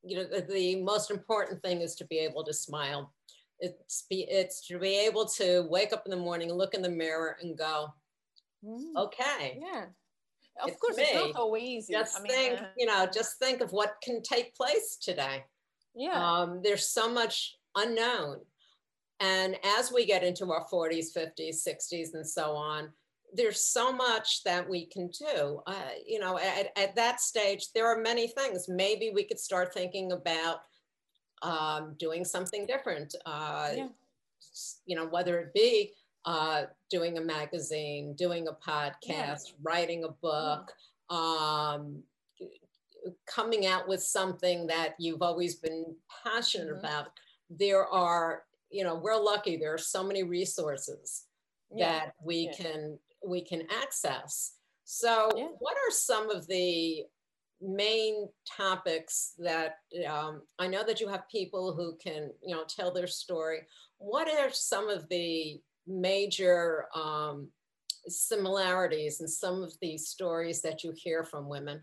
you 0.02 0.16
know 0.16 0.24
the, 0.24 0.40
the 0.40 0.82
most 0.82 1.10
important 1.10 1.62
thing 1.62 1.80
is 1.80 1.94
to 1.96 2.04
be 2.06 2.18
able 2.18 2.44
to 2.44 2.52
smile. 2.52 3.12
It's 3.60 4.04
be 4.10 4.26
it's 4.28 4.66
to 4.66 4.78
be 4.78 4.96
able 4.98 5.26
to 5.38 5.66
wake 5.70 5.92
up 5.92 6.02
in 6.04 6.10
the 6.10 6.16
morning 6.16 6.52
look 6.52 6.74
in 6.74 6.82
the 6.82 6.90
mirror 6.90 7.36
and 7.40 7.56
go 7.56 7.92
Mm, 8.64 8.94
okay. 8.96 9.58
Yeah 9.60 9.86
of 10.60 10.68
It's 10.68 10.78
course 10.78 10.96
it's 10.98 11.14
not 11.14 11.36
always 11.36 11.62
easy. 11.62 11.92
Just 11.94 12.18
I 12.18 12.22
mean, 12.22 12.32
think 12.32 12.60
uh, 12.60 12.64
you 12.76 12.86
know 12.86 13.06
just 13.12 13.38
think 13.38 13.60
of 13.60 13.72
what 13.72 13.96
can 14.02 14.22
take 14.22 14.54
place 14.54 14.96
today. 15.00 15.44
Yeah. 15.94 16.12
Um, 16.14 16.60
there's 16.62 16.88
so 16.88 17.08
much 17.08 17.56
unknown. 17.76 18.40
And 19.20 19.56
as 19.78 19.92
we 19.92 20.04
get 20.04 20.24
into 20.24 20.50
our 20.50 20.66
40s 20.72 21.16
50s 21.16 21.66
60s 21.66 22.14
and 22.14 22.26
so 22.26 22.56
on 22.56 22.90
there's 23.34 23.64
so 23.64 23.92
much 23.92 24.42
that 24.44 24.68
we 24.68 24.84
can 24.86 25.08
do. 25.08 25.62
Uh, 25.66 25.90
you 26.06 26.18
know 26.18 26.38
at, 26.38 26.76
at 26.76 26.94
that 26.96 27.20
stage 27.20 27.72
there 27.74 27.86
are 27.86 28.00
many 28.00 28.28
things. 28.28 28.66
Maybe 28.68 29.10
we 29.14 29.24
could 29.24 29.40
start 29.40 29.72
thinking 29.72 30.12
about 30.12 30.60
um, 31.42 31.94
doing 31.98 32.24
something 32.24 32.66
different. 32.66 33.14
Uh, 33.26 33.70
yeah. 33.74 33.88
you 34.86 34.96
know 34.96 35.06
whether 35.06 35.38
it 35.40 35.54
be 35.54 35.92
uh, 36.24 36.64
doing 36.90 37.18
a 37.18 37.20
magazine 37.20 38.14
doing 38.14 38.48
a 38.48 38.52
podcast 38.52 39.52
writing 39.62 40.04
a 40.04 40.08
book 40.08 40.72
um, 41.10 42.02
coming 43.26 43.66
out 43.66 43.88
with 43.88 44.02
something 44.02 44.66
that 44.68 44.94
you've 44.98 45.22
always 45.22 45.56
been 45.56 45.96
passionate 46.24 46.68
Mhm. 46.74 46.78
about 46.78 47.08
there 47.50 47.86
are 47.86 48.44
you 48.70 48.84
know 48.84 48.94
we're 48.94 49.16
lucky 49.16 49.56
there 49.56 49.74
are 49.74 49.78
so 49.78 50.02
many 50.02 50.22
resources 50.22 51.26
yeah 51.74 51.98
that 52.06 52.14
we 52.22 52.46
yeah. 52.46 52.54
can 52.54 52.98
we 53.26 53.40
can 53.42 53.62
access 53.70 54.54
so 54.84 55.30
Yeah. 55.36 55.48
what 55.58 55.76
are 55.76 55.90
some 55.90 56.30
of 56.30 56.46
the 56.46 57.04
main 57.60 58.28
topics 58.46 59.34
that 59.38 59.80
um, 60.06 60.42
i 60.58 60.66
know 60.66 60.82
that 60.84 61.00
you 61.00 61.08
have 61.08 61.28
people 61.28 61.74
who 61.74 61.96
can 61.96 62.30
you 62.42 62.54
know 62.54 62.64
tell 62.64 62.90
their 62.92 63.06
story 63.06 63.66
what 63.98 64.28
are 64.28 64.50
some 64.50 64.88
of 64.88 65.08
the 65.08 65.60
major 65.86 66.86
um, 66.94 67.48
similarities 68.06 69.20
in 69.20 69.28
some 69.28 69.62
of 69.62 69.72
these 69.80 70.08
stories 70.08 70.62
that 70.62 70.82
you 70.84 70.92
hear 70.94 71.24
from 71.24 71.48
women? 71.48 71.80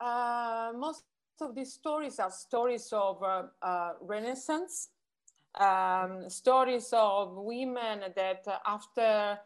Uh, 0.00 0.72
most 0.76 1.04
of 1.40 1.54
these 1.54 1.72
stories 1.72 2.18
are 2.18 2.30
stories 2.30 2.92
of 2.92 3.22
uh, 3.22 3.44
uh, 3.62 3.92
Renaissance, 4.00 4.88
um, 5.58 6.28
stories 6.28 6.88
of 6.92 7.36
women 7.36 8.00
that 8.16 8.44
after 8.66 9.38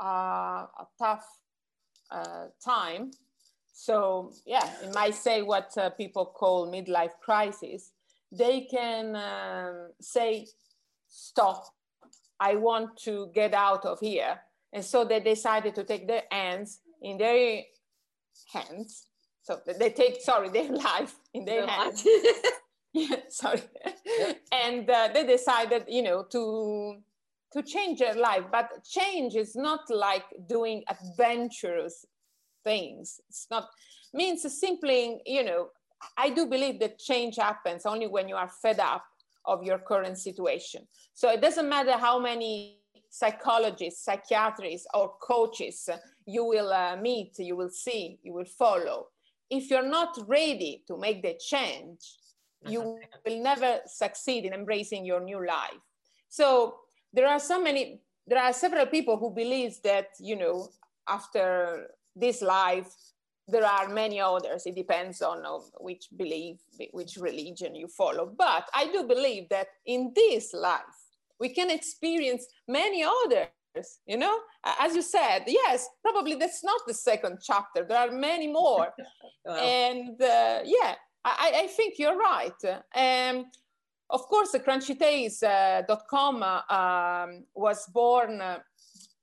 uh, 0.00 0.04
a 0.04 0.86
tough 0.98 1.26
uh, 2.10 2.46
time, 2.64 3.10
so 3.72 4.32
yeah, 4.46 4.70
it 4.82 4.94
might 4.94 5.14
say 5.14 5.42
what 5.42 5.76
uh, 5.76 5.90
people 5.90 6.26
call 6.26 6.70
midlife 6.70 7.18
crisis, 7.20 7.90
they 8.30 8.62
can 8.62 9.16
um, 9.16 9.90
say, 10.00 10.46
stop, 11.08 11.73
I 12.48 12.56
want 12.56 12.88
to 13.08 13.30
get 13.34 13.52
out 13.54 13.84
of 13.84 14.00
here. 14.00 14.34
And 14.72 14.84
so 14.84 15.04
they 15.04 15.20
decided 15.20 15.74
to 15.76 15.84
take 15.84 16.06
their 16.06 16.24
hands 16.30 16.80
in 17.00 17.18
their 17.18 17.62
hands. 18.52 19.06
So 19.42 19.60
they 19.78 19.90
take 19.90 20.20
sorry 20.20 20.48
their 20.48 20.70
life 20.88 21.14
in 21.32 21.44
their 21.44 21.66
hands. 21.66 22.06
Yeah, 22.96 23.16
sorry 23.28 23.60
and 24.52 24.88
uh, 24.88 25.08
they 25.12 25.26
decided 25.26 25.82
you 25.88 26.02
know 26.02 26.22
to 26.30 27.02
to 27.52 27.62
change 27.64 27.98
their 27.98 28.14
life. 28.14 28.44
But 28.52 28.84
change 28.84 29.34
is 29.34 29.56
not 29.56 29.80
like 29.90 30.26
doing 30.48 30.84
adventurous 30.88 32.04
things. 32.62 33.20
It's 33.28 33.48
not 33.50 33.66
means 34.14 34.46
simply 34.60 35.20
you 35.26 35.44
know 35.44 35.68
i 36.16 36.30
do 36.30 36.46
believe 36.46 36.78
that 36.78 36.98
change 36.98 37.36
happens 37.36 37.84
only 37.84 38.06
when 38.06 38.28
you 38.28 38.36
are 38.36 38.48
fed 38.62 38.78
up 38.78 39.04
of 39.46 39.62
your 39.62 39.78
current 39.78 40.18
situation. 40.18 40.86
So 41.12 41.30
it 41.30 41.40
doesn't 41.40 41.68
matter 41.68 41.92
how 41.92 42.18
many 42.18 42.80
psychologists 43.10 44.04
psychiatrists 44.04 44.88
or 44.92 45.14
coaches 45.22 45.88
you 46.26 46.44
will 46.44 46.72
uh, 46.72 46.96
meet 46.96 47.32
you 47.38 47.54
will 47.54 47.70
see 47.70 48.18
you 48.22 48.32
will 48.32 48.44
follow. 48.44 49.06
If 49.50 49.70
you're 49.70 49.88
not 49.88 50.18
ready 50.26 50.82
to 50.88 50.96
make 50.96 51.22
the 51.22 51.38
change 51.38 52.00
you 52.66 52.98
will 53.24 53.42
never 53.42 53.80
succeed 53.86 54.46
in 54.46 54.52
embracing 54.52 55.04
your 55.04 55.20
new 55.20 55.46
life. 55.46 55.82
So 56.28 56.76
there 57.12 57.28
are 57.28 57.38
so 57.38 57.60
many 57.60 58.00
there 58.26 58.42
are 58.42 58.52
several 58.52 58.86
people 58.86 59.16
who 59.16 59.30
believe 59.30 59.80
that 59.84 60.08
you 60.18 60.36
know 60.36 60.68
after 61.08 61.90
this 62.16 62.42
life 62.42 62.92
there 63.46 63.64
are 63.64 63.88
many 63.88 64.20
others. 64.20 64.66
It 64.66 64.74
depends 64.74 65.20
on 65.20 65.44
uh, 65.44 65.58
which 65.80 66.08
belief 66.16 66.56
which 66.92 67.16
religion 67.16 67.74
you 67.74 67.88
follow. 67.88 68.26
But 68.26 68.68
i 68.74 68.86
do 68.90 69.04
believe 69.04 69.48
that 69.50 69.68
in 69.86 70.12
this 70.14 70.52
life 70.54 70.98
we 71.38 71.48
can 71.50 71.70
experience 71.70 72.46
many 72.68 73.04
others 73.04 73.48
you 74.06 74.16
know? 74.16 74.38
As 74.78 74.94
you 74.94 75.02
said 75.02 75.44
yes 75.46 75.88
probably 76.02 76.36
that's 76.36 76.64
not 76.64 76.80
the 76.86 76.94
second 76.94 77.38
chapter. 77.42 77.84
There 77.84 77.98
are 77.98 78.10
many 78.10 78.48
more. 78.48 78.88
Well, 79.46 79.58
and 79.58 80.22
uh, 80.22 80.60
yeah 80.64 80.94
I, 81.22 81.64
I 81.64 81.66
think 81.66 81.98
you're 81.98 82.16
right. 82.16 82.60
Um, 82.94 83.44
of 84.08 84.22
course 84.22 84.52
the 84.52 84.60
crunchytales.com 84.60 86.42
uh, 86.42 86.74
um, 86.74 87.44
was 87.54 87.86
born 87.88 88.40
uh, 88.40 88.60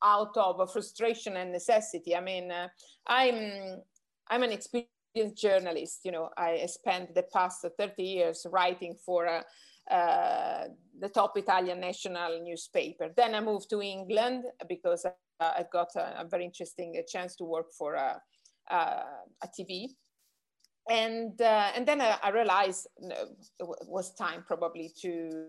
out 0.04 0.38
of 0.38 0.72
frustration 0.72 1.38
and 1.38 1.52
necessity. 1.52 2.16
I 2.16 2.22
mean 2.22 2.52
uh, 2.52 2.68
i'm 3.08 3.82
i'm 4.32 4.44
an 4.44 4.52
experienced 4.52 5.38
journalist 5.38 6.00
you 6.04 6.12
know 6.12 6.30
i 6.38 6.66
spent 6.66 7.14
the 7.14 7.24
past 7.34 7.66
30 7.78 8.04
years 8.04 8.48
writing 8.50 8.96
for 9.06 9.28
uh, 9.28 9.42
uh, 9.90 10.66
the 11.00 11.10
top 11.10 11.36
Italian 11.38 11.80
national 11.80 12.42
newspaper. 12.44 13.10
Then 13.18 13.34
I 13.34 13.42
moved 13.42 13.70
to 13.72 13.82
England 13.82 14.46
because 14.70 15.06
uh, 15.06 15.12
I 15.40 15.66
got 15.74 15.90
a, 15.96 16.22
a 16.22 16.26
very 16.26 16.46
interesting 16.46 17.02
chance 17.12 17.36
to 17.38 17.44
work 17.44 17.74
for 17.78 17.96
a, 17.96 18.22
uh, 18.70 19.04
a 19.44 19.48
TV. 19.48 19.88
And, 20.90 21.40
uh, 21.42 21.72
and 21.76 21.86
then 21.88 22.00
I, 22.00 22.18
I 22.24 22.30
realized 22.30 22.88
it 23.02 23.68
was 23.88 24.14
time 24.16 24.44
probably 24.48 24.92
to, 25.02 25.48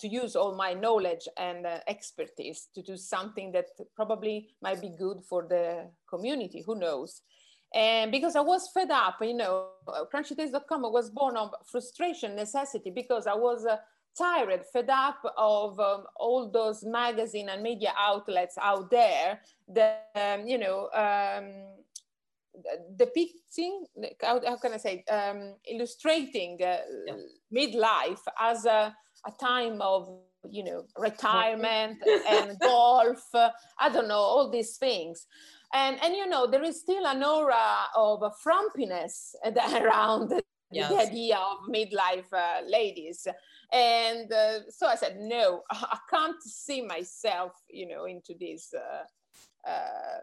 to 0.00 0.08
use 0.08 0.36
all 0.36 0.54
my 0.54 0.74
knowledge 0.74 1.26
and 1.38 1.66
uh, 1.66 1.78
expertise 1.88 2.68
to 2.74 2.82
do 2.82 2.96
something 2.96 3.50
that 3.52 3.66
probably 3.96 4.50
might 4.62 4.80
be 4.80 4.90
good 4.96 5.22
for 5.28 5.46
the 5.48 5.90
community, 6.08 6.62
who 6.64 6.76
knows. 6.76 7.22
And 7.74 8.12
because 8.12 8.36
I 8.36 8.40
was 8.40 8.68
fed 8.72 8.90
up, 8.90 9.16
you 9.20 9.34
know, 9.34 9.66
crunchytales.com 9.88 10.82
was 10.92 11.10
born 11.10 11.36
of 11.36 11.52
frustration, 11.66 12.36
necessity, 12.36 12.90
because 12.90 13.26
I 13.26 13.34
was 13.34 13.66
uh, 13.66 13.78
tired, 14.16 14.62
fed 14.72 14.88
up 14.90 15.18
of 15.36 15.80
um, 15.80 16.04
all 16.14 16.48
those 16.48 16.84
magazine 16.84 17.48
and 17.48 17.62
media 17.62 17.92
outlets 17.98 18.56
out 18.62 18.92
there 18.92 19.40
that, 19.68 20.06
um, 20.14 20.46
you 20.46 20.58
know, 20.58 20.88
um, 20.94 21.66
depicting, 22.96 23.86
how, 24.22 24.40
how, 24.46 24.56
can 24.56 24.74
I 24.74 24.76
say, 24.76 25.04
um, 25.10 25.56
illustrating 25.68 26.60
uh, 26.62 26.76
yeah. 27.06 27.14
midlife 27.52 28.20
as 28.38 28.66
a, 28.66 28.94
a 29.26 29.32
time 29.40 29.82
of 29.82 30.08
you 30.50 30.62
know 30.62 30.84
retirement 30.98 31.96
and 32.28 32.58
golf 32.60 33.24
i 33.78 33.88
don't 33.88 34.08
know 34.08 34.18
all 34.18 34.50
these 34.50 34.76
things 34.76 35.26
and 35.74 35.98
and 36.02 36.14
you 36.14 36.26
know 36.26 36.46
there 36.46 36.62
is 36.62 36.80
still 36.80 37.06
an 37.06 37.22
aura 37.22 37.88
of 37.96 38.22
frumpiness 38.42 39.34
around 39.80 40.32
yes. 40.70 40.90
the 40.90 40.98
idea 40.98 41.36
of 41.36 41.68
midlife 41.68 42.32
uh, 42.32 42.60
ladies. 42.66 43.26
And 43.72 44.32
uh, 44.32 44.70
so 44.70 44.86
i 44.86 44.94
said 44.94 45.16
no 45.18 45.62
i 45.70 45.98
can't 46.08 46.42
see 46.42 46.80
myself 46.82 47.52
you 47.68 47.88
know 47.88 48.04
into 48.04 48.34
this 48.38 48.72
uh, 48.72 49.68
uh 49.68 50.20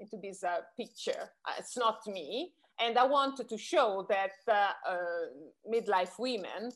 into 0.00 0.16
this 0.20 0.42
uh, 0.42 0.60
picture. 0.76 1.30
It's 1.58 1.76
not 1.76 1.98
me. 2.06 2.52
And 2.80 2.98
i 2.98 3.06
wanted 3.06 3.48
to 3.48 3.58
show 3.58 4.06
that 4.08 4.32
midlife 5.70 6.18
women 6.18 6.72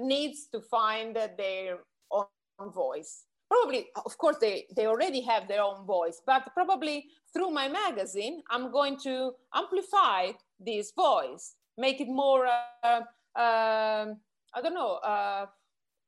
needs 0.00 0.48
to 0.52 0.60
find 0.60 1.16
their 1.16 1.78
own 2.10 2.72
voice 2.72 3.27
probably 3.48 3.86
of 4.04 4.16
course 4.18 4.36
they 4.40 4.66
they 4.76 4.86
already 4.86 5.20
have 5.20 5.48
their 5.48 5.62
own 5.62 5.84
voice 5.86 6.20
but 6.26 6.42
probably 6.54 7.06
through 7.32 7.50
my 7.50 7.68
magazine 7.68 8.42
i'm 8.50 8.70
going 8.70 8.96
to 8.98 9.32
amplify 9.54 10.30
this 10.60 10.92
voice 10.92 11.54
make 11.76 12.00
it 12.00 12.08
more 12.08 12.46
uh, 12.46 13.00
uh, 13.36 14.06
i 14.54 14.62
don't 14.62 14.74
know 14.74 14.94
uh, 14.96 15.46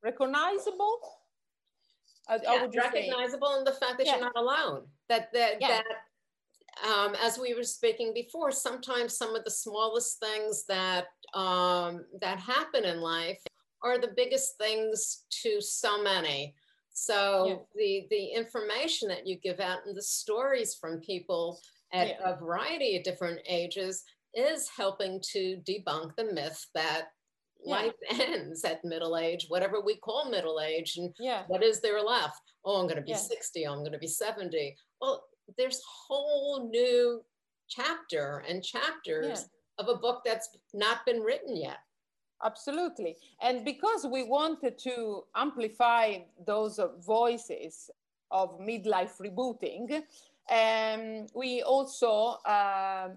recognizable 0.02 0.98
yeah, 2.42 2.66
recognizable 2.76 3.56
in 3.58 3.64
the 3.64 3.72
fact 3.72 3.98
that 3.98 4.06
yeah. 4.06 4.16
you're 4.16 4.24
not 4.24 4.36
alone 4.36 4.82
that 5.08 5.32
that, 5.32 5.56
yeah. 5.60 5.68
that 5.68 5.84
um, 6.88 7.14
as 7.22 7.38
we 7.38 7.54
were 7.54 7.64
speaking 7.64 8.12
before 8.14 8.50
sometimes 8.50 9.16
some 9.16 9.34
of 9.34 9.44
the 9.44 9.50
smallest 9.50 10.20
things 10.20 10.64
that 10.66 11.06
um, 11.34 12.04
that 12.20 12.38
happen 12.38 12.84
in 12.84 13.00
life 13.00 13.40
are 13.82 13.98
the 13.98 14.12
biggest 14.16 14.56
things 14.58 15.24
to 15.30 15.60
so 15.60 16.02
many 16.02 16.54
so 16.92 17.46
yeah. 17.46 17.54
the 17.74 18.06
the 18.10 18.26
information 18.26 19.08
that 19.08 19.26
you 19.26 19.38
give 19.38 19.60
out 19.60 19.78
and 19.86 19.96
the 19.96 20.02
stories 20.02 20.74
from 20.74 21.00
people 21.00 21.60
at 21.92 22.08
yeah. 22.08 22.30
a 22.30 22.36
variety 22.36 22.96
of 22.96 23.04
different 23.04 23.40
ages 23.48 24.04
is 24.34 24.68
helping 24.76 25.20
to 25.32 25.60
debunk 25.68 26.14
the 26.16 26.32
myth 26.32 26.66
that 26.74 27.08
yeah. 27.64 27.74
life 27.74 27.94
ends 28.10 28.64
at 28.64 28.84
middle 28.84 29.16
age, 29.16 29.46
whatever 29.48 29.80
we 29.80 29.96
call 29.96 30.30
middle 30.30 30.60
age, 30.60 30.96
and 30.96 31.14
yeah. 31.18 31.42
what 31.48 31.62
is 31.62 31.80
there 31.80 32.00
left? 32.00 32.40
Oh, 32.64 32.80
I'm 32.80 32.86
going 32.86 32.96
to 32.96 33.02
be 33.02 33.14
60. 33.14 33.66
I'm 33.66 33.78
going 33.78 33.92
to 33.92 33.98
be 33.98 34.06
70. 34.06 34.76
Well, 35.00 35.24
there's 35.58 35.82
whole 36.06 36.68
new 36.70 37.22
chapter 37.68 38.44
and 38.48 38.62
chapters 38.62 39.48
of 39.78 39.88
a 39.88 39.96
book 39.96 40.22
that's 40.24 40.48
not 40.74 41.04
been 41.06 41.20
written 41.20 41.56
yet 41.56 41.78
absolutely. 42.44 43.16
And 43.42 43.64
because 43.64 44.06
we 44.06 44.24
wanted 44.24 44.78
to 44.78 45.24
amplify 45.34 46.18
those 46.46 46.80
voices 47.04 47.90
of 48.30 48.58
midlife 48.60 49.18
rebooting 49.20 50.02
um, 50.50 51.26
we 51.34 51.62
also 51.62 52.38
uh, 52.44 53.08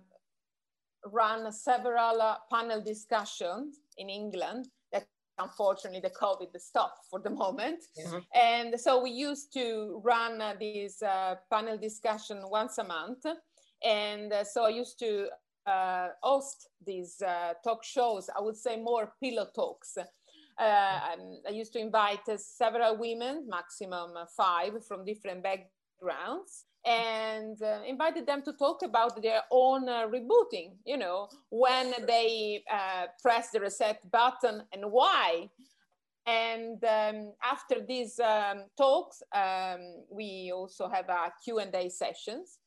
ran 1.12 1.52
several 1.52 2.21
uh, 2.21 2.38
panel 2.52 2.82
discussions 2.82 3.80
in 3.97 4.10
england 4.10 4.67
that 4.91 5.06
unfortunately 5.39 6.00
the 6.00 6.10
covid 6.10 6.50
stopped 6.60 7.06
for 7.10 7.19
the 7.19 7.30
moment. 7.30 7.80
Mm-hmm. 8.00 8.19
and 8.34 8.80
so 8.80 9.02
we 9.02 9.10
used 9.12 9.52
to 9.54 10.02
run 10.04 10.41
uh, 10.41 10.54
these 10.60 11.02
uh, 11.02 11.36
panel 11.52 11.78
discussion 11.78 12.41
once 12.50 12.78
a 12.78 12.84
month. 12.84 13.26
And 13.86 14.32
uh, 14.32 14.45
so 14.45 14.63
i 14.63 14.69
used 14.69 14.97
to 15.00 15.28
uh, 15.65 16.10
host 16.21 16.69
these 16.86 17.21
uh, 17.21 17.54
talk 17.63 17.84
shows, 17.84 18.30
I 18.36 18.41
would 18.41 18.58
say 18.58 18.78
more 18.78 19.13
pillow 19.21 19.47
talks. 19.56 19.97
Uh, 20.60 20.63
I 21.47 21.52
used 21.52 21.73
to 21.73 21.80
invite 21.80 22.28
uh, 22.30 22.38
several 22.38 22.97
women, 22.97 23.47
maximum 23.49 24.12
five 24.38 24.86
from 24.86 25.04
different 25.04 25.43
backgrounds, 25.43 26.65
and 26.86 27.60
uh, 27.62 27.80
invited 27.88 28.28
them 28.28 28.43
to 28.43 28.54
talk 28.54 28.84
about 28.84 29.21
their 29.21 29.41
own 29.49 29.89
uh, 29.89 30.08
rebooting, 30.08 30.73
you 30.86 30.97
know, 30.97 31.28
when 31.49 31.93
they 32.06 32.63
press 33.21 33.49
the 33.52 33.62
reset 33.62 33.99
button 34.12 34.63
and 34.73 34.84
why. 34.91 35.49
And 36.26 36.82
um, 36.84 37.34
after 37.43 37.82
these 37.86 38.19
um, 38.19 38.65
talks, 38.78 39.23
um, 39.36 40.06
we 40.10 40.52
also 40.54 40.88
have 40.88 41.10
a 41.10 41.34
Q&A 41.43 41.89
sessions. 41.89 42.60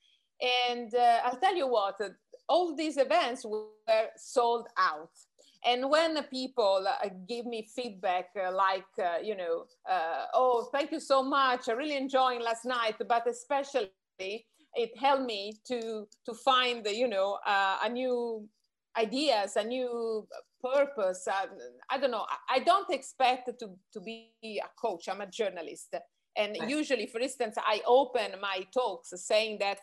And 0.68 0.92
I'll 1.24 1.38
tell 1.38 1.56
you 1.56 1.66
what, 1.66 1.98
all 2.48 2.74
these 2.74 2.96
events 2.96 3.44
were 3.44 4.08
sold 4.16 4.68
out. 4.76 5.10
And 5.64 5.90
when 5.90 6.22
people 6.24 6.86
uh, 6.86 7.08
give 7.28 7.46
me 7.46 7.66
feedback 7.74 8.26
uh, 8.36 8.52
like 8.54 8.84
uh, 9.02 9.18
you 9.22 9.36
know 9.36 9.64
uh, 9.90 10.26
oh 10.34 10.68
thank 10.70 10.92
you 10.92 11.00
so 11.00 11.22
much 11.22 11.68
i 11.68 11.72
really 11.72 11.96
enjoyed 11.96 12.40
last 12.40 12.64
night 12.64 12.94
but 13.08 13.26
especially 13.26 13.90
it 14.18 14.90
helped 14.98 15.24
me 15.24 15.54
to 15.66 16.06
to 16.24 16.34
find 16.34 16.84
the, 16.84 16.94
you 16.94 17.08
know 17.08 17.38
uh, 17.44 17.78
a 17.82 17.88
new 17.88 18.48
ideas 18.96 19.56
a 19.56 19.64
new 19.64 20.26
purpose. 20.62 21.26
Uh, 21.26 21.46
i 21.90 21.98
don't 21.98 22.12
know 22.12 22.26
i 22.48 22.60
don't 22.60 22.90
expect 22.90 23.50
to 23.58 23.68
to 23.92 24.00
be 24.00 24.30
a 24.44 24.68
coach 24.80 25.08
i'm 25.08 25.20
a 25.20 25.26
journalist. 25.26 25.94
And 26.38 26.54
usually 26.68 27.06
for 27.06 27.20
instance 27.20 27.56
i 27.58 27.80
open 27.86 28.38
my 28.40 28.66
talks 28.72 29.12
saying 29.16 29.58
that 29.60 29.80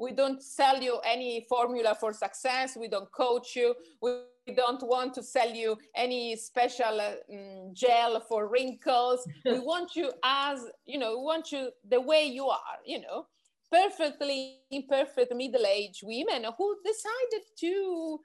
we 0.00 0.12
don't 0.12 0.42
sell 0.42 0.82
you 0.82 0.98
any 1.04 1.46
formula 1.46 1.94
for 2.00 2.12
success. 2.14 2.74
We 2.74 2.88
don't 2.88 3.12
coach 3.12 3.54
you. 3.54 3.74
We 4.00 4.12
don't 4.56 4.82
want 4.82 5.12
to 5.14 5.22
sell 5.22 5.50
you 5.50 5.76
any 5.94 6.36
special 6.36 7.00
um, 7.00 7.74
gel 7.74 8.18
for 8.20 8.48
wrinkles. 8.48 9.28
we 9.44 9.58
want 9.58 9.94
you 9.94 10.10
as, 10.24 10.64
you 10.86 10.98
know, 10.98 11.18
we 11.18 11.24
want 11.24 11.52
you 11.52 11.70
the 11.86 12.00
way 12.00 12.24
you 12.24 12.46
are, 12.46 12.78
you 12.84 13.02
know, 13.02 13.26
perfectly 13.70 14.60
imperfect 14.70 15.34
middle-aged 15.34 16.02
women 16.02 16.46
who 16.56 16.76
decided 16.82 17.44
to, 17.58 18.18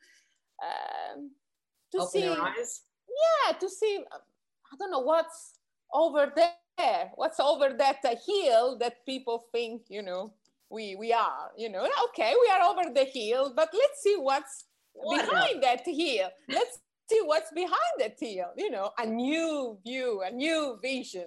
um, 0.64 1.32
to 1.92 1.98
Open 1.98 2.10
see, 2.10 2.24
yeah, 2.24 3.58
to 3.60 3.70
see, 3.70 4.00
I 4.12 4.76
don't 4.80 4.92
know 4.92 5.00
what's 5.00 5.56
over 5.94 6.32
there, 6.34 7.12
what's 7.16 7.40
over 7.42 7.76
that 7.78 7.98
uh, 8.06 8.16
hill 8.26 8.78
that 8.80 9.06
people 9.06 9.44
think, 9.52 9.84
you 9.90 10.02
know, 10.02 10.34
we 10.70 10.96
we 10.96 11.14
are 11.14 11.52
you 11.58 11.70
know 11.70 11.88
okay 12.06 12.34
we 12.40 12.50
are 12.50 12.70
over 12.70 12.94
the 12.94 13.06
hill 13.06 13.54
but 13.56 13.70
let's 13.74 14.02
see 14.02 14.16
what's 14.18 14.66
what 14.94 15.30
behind 15.30 15.62
that 15.62 15.82
hill. 15.86 16.30
Let's 16.48 16.80
see 17.10 17.22
what's 17.26 17.52
behind 17.54 17.96
that 18.00 18.16
hill 18.20 18.52
you 18.58 18.72
know 18.72 18.92
a 18.98 19.06
new 19.06 19.78
view 19.86 20.24
a 20.26 20.32
new 20.32 20.78
vision. 20.82 21.26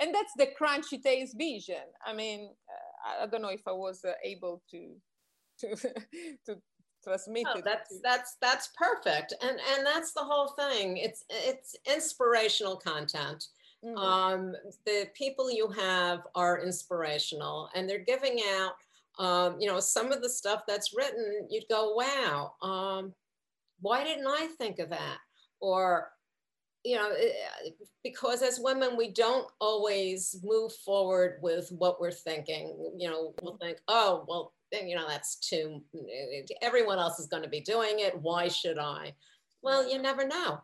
And 0.00 0.14
that's 0.14 0.32
the 0.36 0.46
crunchy 0.58 1.02
tales 1.02 1.34
vision. 1.36 1.82
I 2.06 2.14
mean 2.14 2.50
uh, 2.68 3.24
i 3.24 3.26
don't 3.26 3.42
know 3.42 3.48
if 3.48 3.66
i 3.66 3.72
was 3.72 4.04
uh, 4.04 4.12
able 4.24 4.62
to 4.70 4.94
to 5.60 5.76
to 6.46 6.56
transmit 7.04 7.46
oh, 7.52 7.58
it 7.58 7.64
that's 7.64 7.88
to... 7.90 8.00
that's 8.02 8.36
that's 8.40 8.70
perfect. 8.76 9.34
And 9.42 9.58
and 9.74 9.86
that's 9.86 10.12
the 10.12 10.24
whole 10.24 10.54
thing. 10.58 10.96
It's 10.96 11.24
it's 11.30 11.76
inspirational 11.86 12.76
content 12.76 13.44
Mm-hmm. 13.84 13.96
Um, 13.96 14.56
the 14.86 15.06
people 15.14 15.50
you 15.50 15.68
have 15.68 16.20
are 16.34 16.60
inspirational 16.60 17.70
and 17.74 17.88
they're 17.88 17.98
giving 17.98 18.40
out, 18.56 18.72
um, 19.24 19.60
you 19.60 19.68
know, 19.68 19.80
some 19.80 20.12
of 20.12 20.22
the 20.22 20.28
stuff 20.28 20.62
that's 20.66 20.94
written, 20.96 21.46
you'd 21.50 21.68
go, 21.68 21.94
wow, 21.94 22.54
um, 22.62 23.12
why 23.80 24.02
didn't 24.02 24.26
I 24.26 24.48
think 24.58 24.80
of 24.80 24.90
that? 24.90 25.18
Or, 25.60 26.10
you 26.84 26.96
know, 26.96 27.10
eh, 27.10 27.70
because 28.02 28.42
as 28.42 28.60
women, 28.60 28.96
we 28.96 29.10
don't 29.10 29.46
always 29.60 30.36
move 30.42 30.72
forward 30.84 31.38
with 31.42 31.70
what 31.70 32.00
we're 32.00 32.10
thinking. 32.10 32.76
You 32.96 33.10
know, 33.10 33.34
we'll 33.42 33.54
mm-hmm. 33.54 33.64
think, 33.64 33.78
oh, 33.86 34.24
well, 34.28 34.54
you 34.72 34.96
know, 34.96 35.06
that's 35.06 35.36
too, 35.36 35.82
eh, 35.94 36.42
everyone 36.62 36.98
else 36.98 37.20
is 37.20 37.26
going 37.26 37.44
to 37.44 37.48
be 37.48 37.60
doing 37.60 38.00
it. 38.00 38.20
Why 38.20 38.48
should 38.48 38.78
I? 38.78 39.14
Well, 39.62 39.88
you 39.88 40.00
never 40.00 40.26
know 40.26 40.60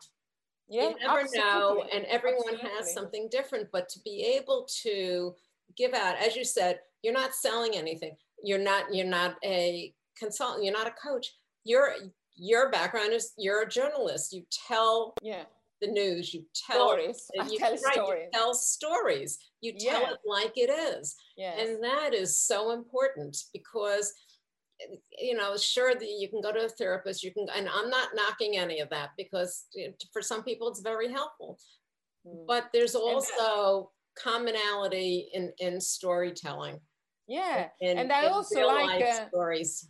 yeah, 0.67 0.89
you 0.89 0.95
never 0.99 1.21
absolutely. 1.21 1.41
know 1.41 1.85
and 1.93 2.05
everyone 2.05 2.53
absolutely. 2.53 2.69
has 2.77 2.93
something 2.93 3.27
different 3.31 3.67
but 3.71 3.87
to 3.89 3.99
be 3.99 4.23
able 4.37 4.67
to 4.83 5.33
give 5.77 5.93
out 5.93 6.15
as 6.17 6.35
you 6.35 6.43
said 6.43 6.79
you're 7.03 7.13
not 7.13 7.35
selling 7.35 7.75
anything 7.75 8.15
you're 8.43 8.59
not 8.59 8.93
you're 8.93 9.05
not 9.05 9.35
a 9.43 9.93
consultant, 10.17 10.63
you're 10.63 10.73
not 10.73 10.87
a 10.87 10.91
coach. 10.91 11.33
Your 11.63 11.93
your 12.35 12.69
background 12.69 13.13
is 13.13 13.33
you're 13.37 13.63
a 13.63 13.69
journalist. 13.69 14.33
You 14.33 14.43
tell 14.67 15.13
yeah 15.21 15.43
the 15.81 15.87
news. 15.87 16.33
You 16.33 16.45
tell 16.67 16.87
stories. 16.87 17.29
You, 17.33 17.57
tell 17.57 17.71
right, 17.71 17.93
stories. 17.93 18.23
You 18.23 18.39
tell 18.39 18.53
stories. 18.53 19.39
You 19.61 19.73
tell 19.73 20.01
Yeah. 20.01 20.11
it 20.11 20.19
like 20.25 20.53
it 20.57 20.69
is, 20.69 21.15
Yes. 21.35 21.59
and 21.59 21.83
that 21.83 22.13
is 22.13 22.37
so 22.37 22.71
important 22.71 23.37
because 23.51 24.13
you 25.19 25.35
know 25.35 25.55
sure 25.57 25.95
that 25.95 26.09
you 26.09 26.27
can 26.29 26.41
go 26.41 26.51
to 26.51 26.65
a 26.65 26.69
therapist 26.69 27.23
you 27.23 27.31
can 27.31 27.47
and 27.55 27.67
i'm 27.69 27.89
not 27.89 28.09
knocking 28.13 28.57
any 28.57 28.79
of 28.79 28.89
that 28.89 29.09
because 29.17 29.65
for 30.11 30.21
some 30.21 30.43
people 30.43 30.67
it's 30.69 30.81
very 30.81 31.11
helpful 31.11 31.57
Mm. 32.27 32.47
but 32.47 32.71
there's 32.73 32.95
also 32.95 33.91
commonality 34.17 35.29
in 35.33 35.53
in 35.59 35.79
storytelling 35.79 36.79
yeah 37.27 37.69
in, 37.81 37.99
and 37.99 38.11
I 38.11 38.25
also 38.27 38.65
like, 38.65 39.03
uh, 39.03 39.27
stories 39.27 39.87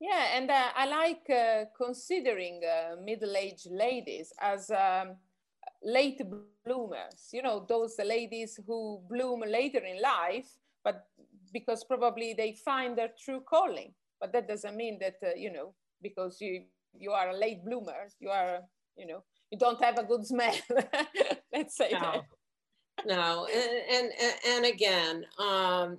Yeah, 0.00 0.36
and 0.36 0.50
uh, 0.50 0.70
I 0.76 0.86
like 0.86 1.26
uh, 1.28 1.64
considering 1.76 2.62
uh, 2.62 2.96
middle-aged 3.02 3.66
ladies 3.70 4.32
as 4.40 4.70
um, 4.70 5.16
late 5.82 6.22
bloomers. 6.64 7.30
You 7.32 7.42
know, 7.42 7.66
those 7.68 7.98
ladies 7.98 8.60
who 8.66 9.02
bloom 9.08 9.40
later 9.40 9.80
in 9.80 10.00
life, 10.00 10.48
but 10.84 11.06
because 11.52 11.82
probably 11.84 12.34
they 12.34 12.52
find 12.52 12.96
their 12.96 13.10
true 13.18 13.40
calling. 13.40 13.92
But 14.20 14.32
that 14.32 14.48
doesn't 14.48 14.76
mean 14.76 14.98
that 15.00 15.16
uh, 15.24 15.34
you 15.36 15.52
know 15.52 15.74
because 16.02 16.40
you 16.40 16.64
you 16.94 17.12
are 17.12 17.30
a 17.30 17.36
late 17.36 17.64
bloomer, 17.64 18.08
you 18.20 18.30
are 18.30 18.60
you 18.96 19.06
know 19.06 19.22
you 19.50 19.58
don't 19.58 19.82
have 19.82 19.98
a 19.98 20.04
good 20.04 20.26
smell. 20.26 20.54
Let's 21.52 21.76
say 21.76 21.90
no 21.92 22.00
that. 22.00 23.06
no 23.06 23.46
and, 23.46 23.82
and 23.90 24.12
and 24.46 24.64
again 24.66 25.24
um 25.38 25.98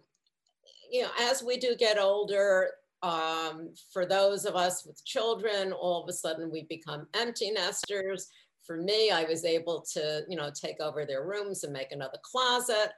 you 0.91 1.01
know 1.01 1.09
as 1.21 1.43
we 1.43 1.57
do 1.57 1.75
get 1.75 1.97
older 1.97 2.69
um 3.03 3.73
for 3.93 4.05
those 4.05 4.45
of 4.45 4.55
us 4.55 4.85
with 4.85 5.03
children 5.05 5.71
all 5.71 6.03
of 6.03 6.09
a 6.09 6.13
sudden 6.13 6.51
we 6.51 6.63
become 6.69 7.07
empty 7.13 7.51
nesters 7.51 8.27
for 8.65 8.77
me 8.77 9.09
i 9.09 9.23
was 9.23 9.45
able 9.45 9.81
to 9.81 10.21
you 10.27 10.35
know 10.35 10.51
take 10.53 10.81
over 10.81 11.05
their 11.05 11.25
rooms 11.25 11.63
and 11.63 11.71
make 11.71 11.91
another 11.91 12.17
closet 12.23 12.91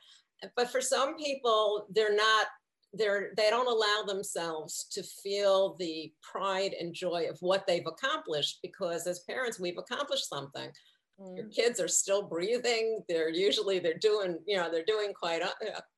but 0.56 0.70
for 0.72 0.82
some 0.82 1.16
people 1.18 1.86
they're 1.92 2.16
not 2.16 2.48
they're 2.94 3.32
they 3.38 3.50
don't 3.50 3.68
allow 3.68 4.04
themselves 4.06 4.86
to 4.92 5.02
feel 5.04 5.76
the 5.80 6.12
pride 6.22 6.74
and 6.80 6.94
joy 6.94 7.28
of 7.30 7.38
what 7.42 7.66
they've 7.68 7.88
accomplished 7.88 8.60
because 8.62 9.08
as 9.08 9.20
parents 9.22 9.60
we've 9.60 9.78
accomplished 9.78 10.28
something. 10.30 10.70
Your 11.36 11.46
Mm. 11.46 11.54
kids 11.54 11.80
are 11.80 11.88
still 11.88 12.24
breathing. 12.24 13.04
They're 13.08 13.30
usually 13.30 13.78
they're 13.78 14.00
doing 14.00 14.40
you 14.48 14.58
know 14.58 14.72
they're 14.72 14.84
doing 14.96 15.14
quite 15.14 15.44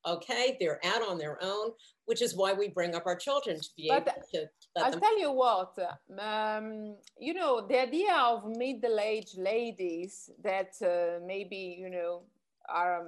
okay. 0.06 0.58
They're 0.60 0.82
out 0.86 1.02
on 1.02 1.18
their 1.18 1.38
own 1.42 1.72
which 2.06 2.22
is 2.22 2.36
why 2.36 2.52
we 2.54 2.68
bring 2.68 2.96
up 2.96 3.06
our 3.06 3.16
children 3.16 3.60
to 3.60 3.70
be 3.78 3.88
But 3.88 4.02
able 4.08 4.22
to 4.34 4.40
let 4.76 4.86
I'll 4.86 4.92
them 4.92 5.00
tell 5.00 5.20
you 5.20 5.32
what, 5.32 5.78
um, 6.20 6.98
you 7.18 7.34
know, 7.34 7.66
the 7.66 7.80
idea 7.82 8.14
of 8.14 8.46
middle-aged 8.46 9.38
ladies 9.38 10.30
that 10.44 10.74
uh, 10.82 11.24
maybe, 11.26 11.78
you 11.80 11.90
know, 11.90 12.24
are 12.68 13.02
um, 13.02 13.08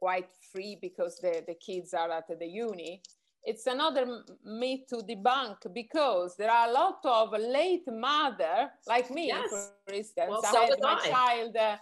quite 0.00 0.30
free 0.52 0.78
because 0.80 1.14
the, 1.24 1.34
the 1.46 1.54
kids 1.54 1.94
are 1.94 2.10
at 2.10 2.28
the 2.42 2.46
uni, 2.46 3.02
it's 3.50 3.66
another 3.66 4.04
myth 4.44 4.84
to 4.90 4.96
debunk 5.10 5.58
because 5.72 6.36
there 6.36 6.50
are 6.50 6.68
a 6.68 6.72
lot 6.72 7.00
of 7.04 7.26
late 7.58 7.88
mother, 8.08 8.56
like 8.86 9.08
me, 9.10 9.24
Yes. 9.28 9.50
for 9.50 9.94
instance. 9.94 10.30
Well, 10.30 10.42
I 10.44 10.52
so 10.52 10.60
had 10.60 10.80
my 10.80 10.98
I. 11.02 11.08
child 11.14 11.56
uh, 11.56 11.76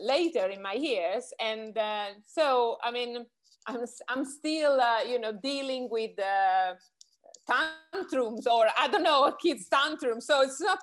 later 0.00 0.46
in 0.54 0.60
my 0.62 0.76
years. 0.90 1.24
And 1.40 1.76
uh, 1.76 2.06
so, 2.26 2.78
I 2.82 2.90
mean, 2.90 3.26
I'm, 3.66 3.84
I'm 4.08 4.24
still, 4.24 4.80
uh, 4.80 5.02
you 5.12 5.18
know, 5.22 5.32
dealing 5.52 5.88
with 5.90 6.18
uh, 6.18 6.74
tantrums 7.50 8.46
or 8.46 8.66
I 8.78 8.88
don't 8.88 9.02
know, 9.02 9.24
a 9.24 9.36
kid's 9.36 9.68
tantrum. 9.68 10.20
So 10.20 10.42
it's 10.42 10.60
not, 10.60 10.78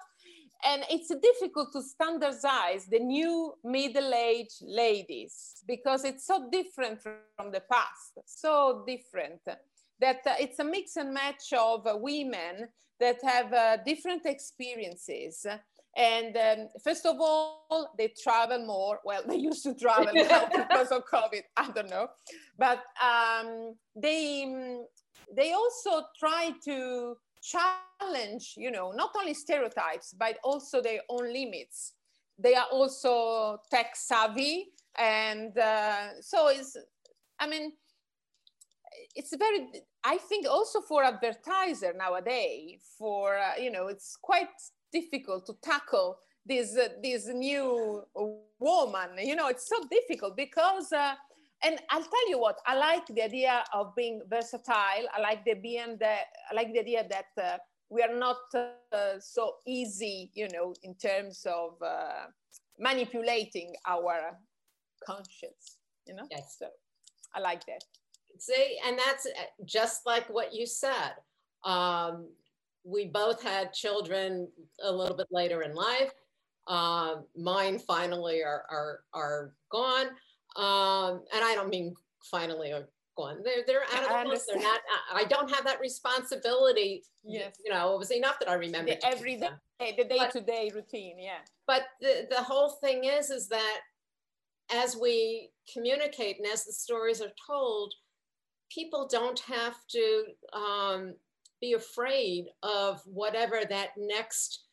and 0.65 0.84
it's 0.89 1.12
difficult 1.22 1.72
to 1.74 1.82
standardize 1.82 2.86
the 2.86 3.00
new 3.00 3.54
middle-aged 3.63 4.62
ladies 4.62 5.63
because 5.67 6.04
it's 6.04 6.26
so 6.26 6.50
different 6.52 7.02
from 7.02 7.52
the 7.52 7.62
past, 7.72 8.19
so 8.26 8.84
different 8.86 9.41
that 10.00 10.22
uh, 10.26 10.34
it's 10.39 10.60
a 10.60 10.63
mix 10.63 10.95
and 10.95 11.13
match 11.13 11.54
of 11.58 11.86
uh, 11.86 11.95
women 11.98 12.67
that 13.00 13.17
have 13.24 13.54
uh, 13.54 13.78
different 13.86 14.26
experiences. 14.26 15.45
And 15.95 16.38
um, 16.38 16.69
first 16.84 17.06
of 17.06 17.17
all, 17.19 17.93
they 17.98 18.13
travel 18.22 18.65
more. 18.65 19.00
Well, 19.04 19.24
they 19.28 19.38
used 19.38 19.63
to 19.63 19.74
travel 19.76 20.12
because 20.13 20.91
of 20.91 21.04
COVID. 21.12 21.41
I 21.58 21.72
don't 21.72 21.89
know, 21.89 22.08
but 22.58 22.84
um, 23.02 23.76
they 23.95 24.45
mm, 24.48 24.84
they 25.36 25.54
also 25.54 26.06
try 26.19 26.52
to 26.65 27.15
challenge, 27.41 28.54
you 28.58 28.71
know, 28.71 28.91
not 28.91 29.12
only 29.17 29.34
stereotypes 29.34 30.13
but 30.17 30.38
also 30.43 30.82
their 30.82 31.02
own 31.10 31.32
limits. 31.32 31.93
They 32.38 32.56
are 32.56 32.67
also 32.71 33.60
tech 33.69 33.95
savvy, 33.95 34.67
and 34.97 35.58
uh, 35.58 36.21
so 36.21 36.47
it's. 36.47 36.78
I 37.38 37.47
mean, 37.47 37.73
it's 39.15 39.36
very. 39.36 39.67
I 40.04 40.17
think 40.17 40.47
also 40.47 40.80
for 40.82 41.04
advertiser 41.04 41.93
nowadays, 41.93 42.82
for 42.97 43.38
uh, 43.38 43.58
you 43.62 43.71
know, 43.71 43.88
it's 43.88 44.15
quite 44.21 44.47
difficult 44.93 45.45
to 45.47 45.54
tackle 45.62 46.17
this 46.45 46.78
uh, 46.78 46.88
this 47.04 47.28
new 47.28 48.04
woman. 48.60 49.10
You 49.17 49.36
know, 49.36 49.47
it's 49.47 49.67
so 49.67 49.75
difficult 49.89 50.38
because. 50.38 50.93
And 51.63 51.80
I'll 51.89 52.04
tell 52.04 52.30
you 52.30 52.39
what, 52.39 52.58
I 52.65 52.76
like 52.78 53.06
the 53.08 53.24
idea 53.24 53.63
of 53.74 53.93
being 53.95 54.22
versatile. 54.30 55.06
I 55.13 55.19
like 55.22 55.43
the 55.45 55.56
being 55.56 55.98
that 56.00 56.26
I 56.50 56.56
like 56.56 56.72
the 56.74 56.80
idea 56.80 57.06
that 57.10 57.43
uh, 57.43 57.58
we 57.89 58.02
are 58.02 58.15
not 58.15 58.38
uh, 58.56 59.19
so 59.19 59.56
easy, 59.67 60.32
you 60.34 60.48
know, 60.54 60.74
in 60.84 60.95
terms 60.95 61.45
of 61.45 61.82
uh, 61.82 62.28
manipulating 62.78 63.74
our 63.88 64.38
conscience. 65.06 65.78
You 66.08 66.15
know, 66.15 66.28
Yes. 66.32 66.56
so 66.60 66.67
I 67.36 67.39
like 67.39 67.65
that. 67.65 67.84
see 68.39 68.78
and 68.86 68.98
that's 68.98 69.26
uh, 69.26 69.41
just 69.65 70.06
like 70.06 70.28
what 70.30 70.54
you 70.54 70.65
said 70.65 71.13
um 71.65 72.30
we 72.86 73.06
both 73.06 73.43
had 73.43 73.74
children 73.74 74.48
a 74.82 74.91
little 74.91 75.17
bit 75.17 75.28
later 75.30 75.62
in 75.63 75.74
life 75.76 76.13
um 76.67 77.26
mine 77.36 77.78
finally 77.80 78.41
are 78.41 78.63
are 78.78 78.93
are 79.13 79.54
gone 79.69 80.08
um 80.60 81.22
and 81.34 81.43
i 81.43 81.54
don't 81.56 81.69
mean 81.69 81.95
finally 82.30 82.72
or 82.72 82.88
gone 83.17 83.38
they're 83.43 83.63
they're 83.67 83.84
out 83.93 84.04
of 84.04 84.10
the 84.10 84.30
house 84.32 84.45
they're 84.45 84.62
not 84.62 84.80
I- 85.13 85.24
don't 85.26 85.50
have 85.54 85.65
that 85.65 85.80
responsibility 85.80 87.04
Yes. 87.24 87.56
you 87.63 87.72
know 87.72 87.93
it 87.95 88.00
was 88.00 88.12
enough 88.12 88.39
that 88.39 88.50
i 88.50 88.54
remember 88.54 88.91
The 88.91 89.06
everyday, 89.06 89.50
the 89.80 90.04
day-to-day 90.06 90.72
routine. 90.74 91.17
Yeah. 91.19 91.39
but 91.67 91.84
the, 92.02 92.28
the 92.30 92.43
whole 92.43 92.69
thing 92.82 93.04
is 93.06 93.30
is 93.30 93.48
that 93.50 93.80
as 94.72 94.95
we 94.95 95.50
communicate 95.74 96.38
and 96.38 96.48
as 96.48 96.63
the 96.65 96.72
stories 96.74 97.22
are 97.22 97.32
told 97.45 97.93
people 98.74 99.08
don't 99.12 99.39
have 99.39 99.76
to 99.89 100.24
um, 100.54 101.15
be 101.60 101.74
afraid 101.74 102.45
of 102.63 103.02
whatever 103.06 103.62
that 103.69 103.89
next 103.98 104.63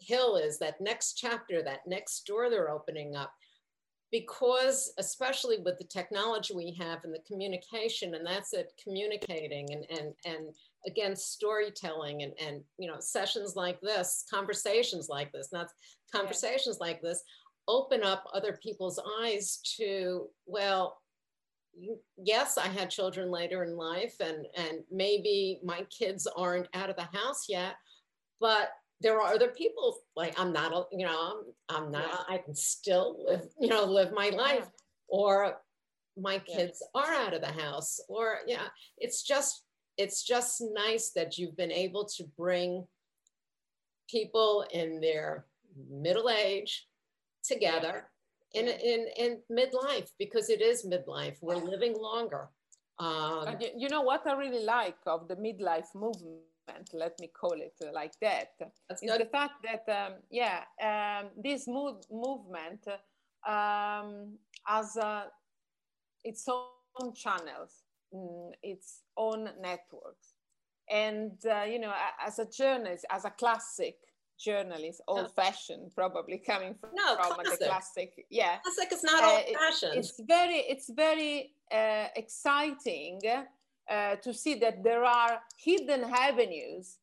hill 0.00 0.36
is 0.36 0.58
that 0.58 0.80
next 0.80 1.14
chapter 1.14 1.62
that 1.62 1.80
next 1.86 2.24
door 2.26 2.48
they're 2.50 2.70
opening 2.70 3.14
up 3.16 3.32
because 4.12 4.92
especially 4.98 5.58
with 5.64 5.78
the 5.78 5.84
technology 5.84 6.54
we 6.54 6.76
have 6.78 7.02
and 7.02 7.12
the 7.12 7.22
communication 7.26 8.14
and 8.14 8.24
that's 8.24 8.52
it 8.52 8.72
communicating 8.82 9.72
and 9.72 9.86
and 9.90 10.12
and 10.26 10.54
again 10.86 11.16
storytelling 11.16 12.22
and 12.22 12.32
and 12.40 12.60
you 12.78 12.86
know 12.86 13.00
sessions 13.00 13.56
like 13.56 13.80
this 13.80 14.24
conversations 14.30 15.08
like 15.08 15.32
this 15.32 15.48
not 15.52 15.68
conversations 16.14 16.78
like 16.78 17.00
this 17.00 17.22
open 17.68 18.02
up 18.02 18.24
other 18.34 18.58
people's 18.62 19.00
eyes 19.22 19.60
to 19.76 20.28
well 20.46 20.98
yes 22.18 22.58
i 22.58 22.66
had 22.66 22.90
children 22.90 23.30
later 23.30 23.64
in 23.64 23.76
life 23.76 24.16
and 24.20 24.46
and 24.56 24.80
maybe 24.90 25.58
my 25.64 25.86
kids 25.96 26.28
aren't 26.36 26.68
out 26.74 26.90
of 26.90 26.96
the 26.96 27.18
house 27.18 27.46
yet 27.48 27.76
but 28.40 28.72
there 29.02 29.20
are 29.20 29.32
other 29.34 29.48
people 29.48 29.98
like 30.16 30.38
i'm 30.40 30.52
not 30.52 30.72
a- 30.72 30.96
you 30.96 31.04
know 31.06 31.42
i'm, 31.68 31.76
I'm 31.76 31.90
not 31.90 32.26
i 32.28 32.38
can 32.38 32.54
still 32.54 33.24
live 33.26 33.42
you 33.60 33.68
know 33.68 33.84
live 33.84 34.12
my 34.12 34.28
life 34.30 34.68
or 35.08 35.58
my 36.16 36.40
Yeah. 36.46 36.56
kids 36.56 36.82
are 36.94 37.12
out 37.12 37.34
of 37.34 37.40
the 37.40 37.54
house 37.64 38.00
or 38.08 38.38
yeah 38.46 38.66
it's 38.98 39.22
just 39.22 39.64
it's 39.98 40.22
just 40.22 40.62
nice 40.72 41.10
that 41.16 41.36
you've 41.38 41.56
been 41.56 41.72
able 41.72 42.04
to 42.16 42.24
bring 42.36 42.86
people 44.08 44.64
in 44.72 45.00
their 45.00 45.46
middle 45.90 46.28
age 46.30 46.86
together 47.44 48.08
in, 48.54 48.66
Yeah. 48.66 48.72
in, 48.92 49.06
in 49.16 49.38
midlife 49.50 50.08
because 50.18 50.50
it 50.50 50.60
is 50.60 50.86
midlife. 50.86 51.36
We're 51.40 51.56
living 51.56 51.94
longer. 51.98 52.50
Um, 52.98 53.56
you, 53.60 53.68
you 53.76 53.88
know 53.88 54.02
what 54.02 54.26
I 54.26 54.34
really 54.34 54.64
like 54.64 54.98
of 55.06 55.28
the 55.28 55.36
midlife 55.36 55.94
movement, 55.94 56.90
let 56.92 57.18
me 57.20 57.28
call 57.28 57.54
it 57.60 57.74
like 57.92 58.12
that, 58.20 58.50
that's 58.88 59.02
is 59.02 59.10
good. 59.10 59.20
the 59.20 59.26
fact 59.26 59.54
that, 59.64 59.84
um, 59.88 60.14
yeah, 60.30 60.64
um, 60.80 61.30
this 61.42 61.66
move, 61.66 61.96
movement 62.10 62.86
um, 63.46 64.38
has 64.64 64.96
uh, 64.96 65.24
its 66.24 66.46
own 66.48 67.14
channels, 67.14 67.82
mm, 68.14 68.52
its 68.62 69.02
own 69.16 69.50
networks. 69.60 70.34
and 70.90 71.38
uh, 71.46 71.62
you 71.64 71.78
know 71.78 71.92
as 72.24 72.38
a 72.38 72.46
journalist 72.46 73.04
as 73.10 73.24
a 73.24 73.30
classic 73.30 73.96
journalist 74.46 75.00
old 75.08 75.30
fashioned 75.40 75.86
probably 75.94 76.38
coming 76.38 76.74
from, 76.80 76.90
no, 76.94 77.08
from 77.16 77.34
classic. 77.34 77.58
the 77.60 77.66
classic 77.66 78.10
yeah. 78.30 78.54
Classic 78.64 78.92
is 78.92 79.02
not 79.04 79.22
Uh, 79.22 79.30
old 79.30 79.40
it- 79.46 79.56
fashioned. 79.64 79.94
it's 79.98 80.20
very 80.36 80.58
it's 80.72 80.88
very 81.06 81.34
uh, 81.80 82.06
exciting 82.22 83.20
uh, 83.26 84.16
to 84.24 84.30
see 84.42 84.54
that 84.64 84.76
there 84.88 85.04
are 85.04 85.34
hidden 85.66 86.02
avenues 86.28 86.98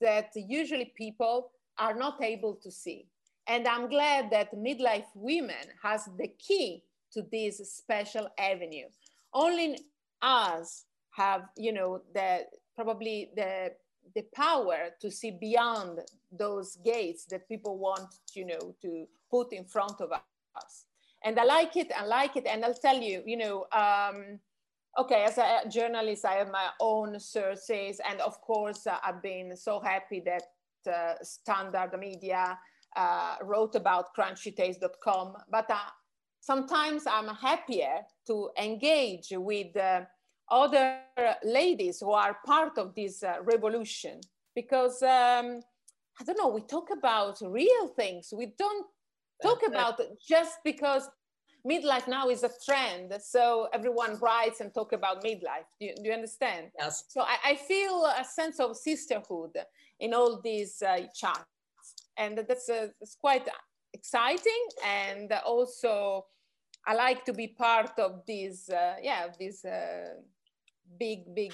that 0.00 0.28
usually 0.34 0.88
people 1.04 1.36
are 1.78 1.94
not 2.04 2.16
able 2.32 2.54
to 2.64 2.70
see. 2.82 3.00
And 3.52 3.62
i'm 3.72 3.86
glad 3.96 4.22
that 4.36 4.48
midlife 4.68 5.10
women 5.30 5.64
has 5.86 6.00
the 6.20 6.28
key 6.46 6.68
to 7.14 7.20
this 7.34 7.54
special 7.82 8.26
avenue. 8.52 8.88
Only 9.44 9.68
us 10.22 10.66
have 11.20 11.42
you 11.64 11.72
know 11.78 11.90
the 12.16 12.30
probably 12.78 13.16
the 13.40 13.52
the 14.14 14.24
power 14.34 14.90
to 15.00 15.10
see 15.10 15.32
beyond 15.32 16.00
those 16.30 16.76
gates 16.84 17.24
that 17.26 17.48
people 17.48 17.78
want 17.78 18.14
you 18.34 18.46
know 18.46 18.74
to 18.82 19.06
put 19.30 19.52
in 19.52 19.64
front 19.64 20.00
of 20.00 20.12
us. 20.12 20.84
And 21.22 21.38
I 21.38 21.44
like 21.44 21.76
it. 21.76 21.92
I 21.96 22.04
like 22.06 22.36
it, 22.36 22.46
and 22.46 22.64
I'll 22.64 22.74
tell 22.74 23.00
you, 23.00 23.22
you 23.26 23.36
know, 23.36 23.66
um, 23.72 24.40
okay, 24.98 25.24
as 25.24 25.38
a 25.38 25.68
journalist, 25.68 26.24
I 26.24 26.34
have 26.34 26.50
my 26.50 26.68
own 26.80 27.20
sources, 27.20 28.00
and 28.08 28.20
of 28.20 28.40
course, 28.40 28.86
uh, 28.86 28.96
I've 29.04 29.22
been 29.22 29.56
so 29.56 29.80
happy 29.80 30.22
that 30.24 30.42
uh, 30.90 31.14
Standard 31.22 31.98
Media 31.98 32.58
uh, 32.96 33.36
wrote 33.42 33.74
about 33.74 34.14
CrunchyTales.com, 34.16 35.36
but 35.50 35.70
uh, 35.70 35.76
sometimes 36.40 37.06
I'm 37.06 37.28
happier 37.28 38.00
to 38.26 38.50
engage 38.58 39.28
with 39.32 39.76
uh, 39.76 40.02
other 40.50 40.98
ladies 41.44 42.00
who 42.00 42.12
are 42.12 42.38
part 42.44 42.78
of 42.78 42.94
this 42.94 43.22
uh, 43.22 43.36
revolution. 43.42 44.20
Because 44.54 45.02
um, 45.02 45.60
I 46.20 46.24
don't 46.24 46.36
know, 46.36 46.48
we 46.48 46.60
talk 46.62 46.88
about 46.90 47.38
real 47.40 47.88
things. 47.88 48.32
We 48.36 48.52
don't 48.58 48.86
talk 49.42 49.60
about 49.66 50.00
just 50.28 50.58
because 50.64 51.08
midlife 51.68 52.08
now 52.08 52.28
is 52.28 52.42
a 52.42 52.50
trend. 52.64 53.14
So 53.22 53.68
everyone 53.72 54.18
writes 54.18 54.60
and 54.60 54.74
talk 54.74 54.92
about 54.92 55.22
midlife. 55.22 55.68
Do 55.78 55.86
you, 55.86 55.94
do 55.96 56.02
you 56.04 56.12
understand? 56.12 56.70
Yes. 56.78 57.04
So 57.08 57.22
I, 57.22 57.36
I 57.52 57.54
feel 57.54 58.04
a 58.04 58.24
sense 58.24 58.58
of 58.60 58.76
sisterhood 58.76 59.56
in 60.00 60.14
all 60.14 60.40
these 60.42 60.82
uh, 60.82 61.02
chats 61.14 61.44
and 62.16 62.38
that's, 62.48 62.68
uh, 62.68 62.88
that's 62.98 63.14
quite 63.14 63.48
exciting. 63.92 64.66
And 64.84 65.32
also 65.46 66.26
i 66.86 66.94
like 66.94 67.24
to 67.24 67.32
be 67.32 67.46
part 67.46 67.98
of 67.98 68.22
this 68.26 68.70
uh, 68.70 68.94
yeah 69.02 69.26
this 69.38 69.64
uh, 69.64 70.14
big 70.98 71.34
big 71.34 71.52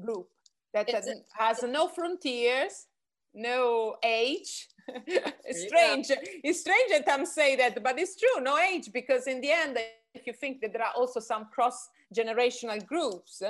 group 0.00 0.28
that 0.72 0.88
has- 0.90 1.08
has 1.38 1.62
no 1.62 1.88
frontiers 1.88 2.86
no 3.34 3.96
age 4.02 4.68
it's 5.06 5.62
strange 5.66 6.10
it's 6.44 6.60
strange 6.60 6.90
that 6.90 7.04
i'm 7.08 7.24
saying 7.26 7.56
that 7.58 7.82
but 7.82 7.98
it's 7.98 8.16
true 8.16 8.42
no 8.42 8.58
age 8.58 8.90
because 8.92 9.26
in 9.26 9.40
the 9.40 9.50
end 9.50 9.78
if 10.14 10.26
you 10.26 10.32
think 10.32 10.60
that 10.60 10.72
there 10.72 10.82
are 10.82 10.92
also 10.96 11.20
some 11.20 11.46
cross 11.54 11.88
generational 12.14 12.84
groups 12.86 13.42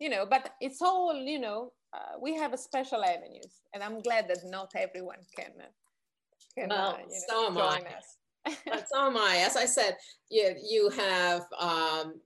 you 0.00 0.08
know 0.08 0.26
but 0.28 0.54
it's 0.60 0.80
all 0.82 1.14
you 1.14 1.38
know 1.38 1.72
uh, 1.92 2.18
we 2.20 2.34
have 2.34 2.52
a 2.52 2.56
special 2.58 3.04
avenues 3.04 3.60
and 3.72 3.82
i'm 3.82 4.00
glad 4.00 4.26
that 4.28 4.38
not 4.44 4.70
everyone 4.74 5.18
can 5.36 5.52
can 6.56 6.68
Well, 6.68 6.94
uh, 6.94 6.98
you 7.08 7.20
so 7.28 7.40
know, 7.42 7.46
am 7.48 7.58
I. 7.58 7.78
join 7.78 7.86
us 7.98 8.16
But 8.64 8.88
so 8.88 9.06
am 9.06 9.16
I. 9.16 9.44
As 9.46 9.56
I 9.56 9.66
said, 9.66 9.96
you, 10.30 10.54
you 10.72 10.88
have 10.90 11.42
um, 11.58 12.20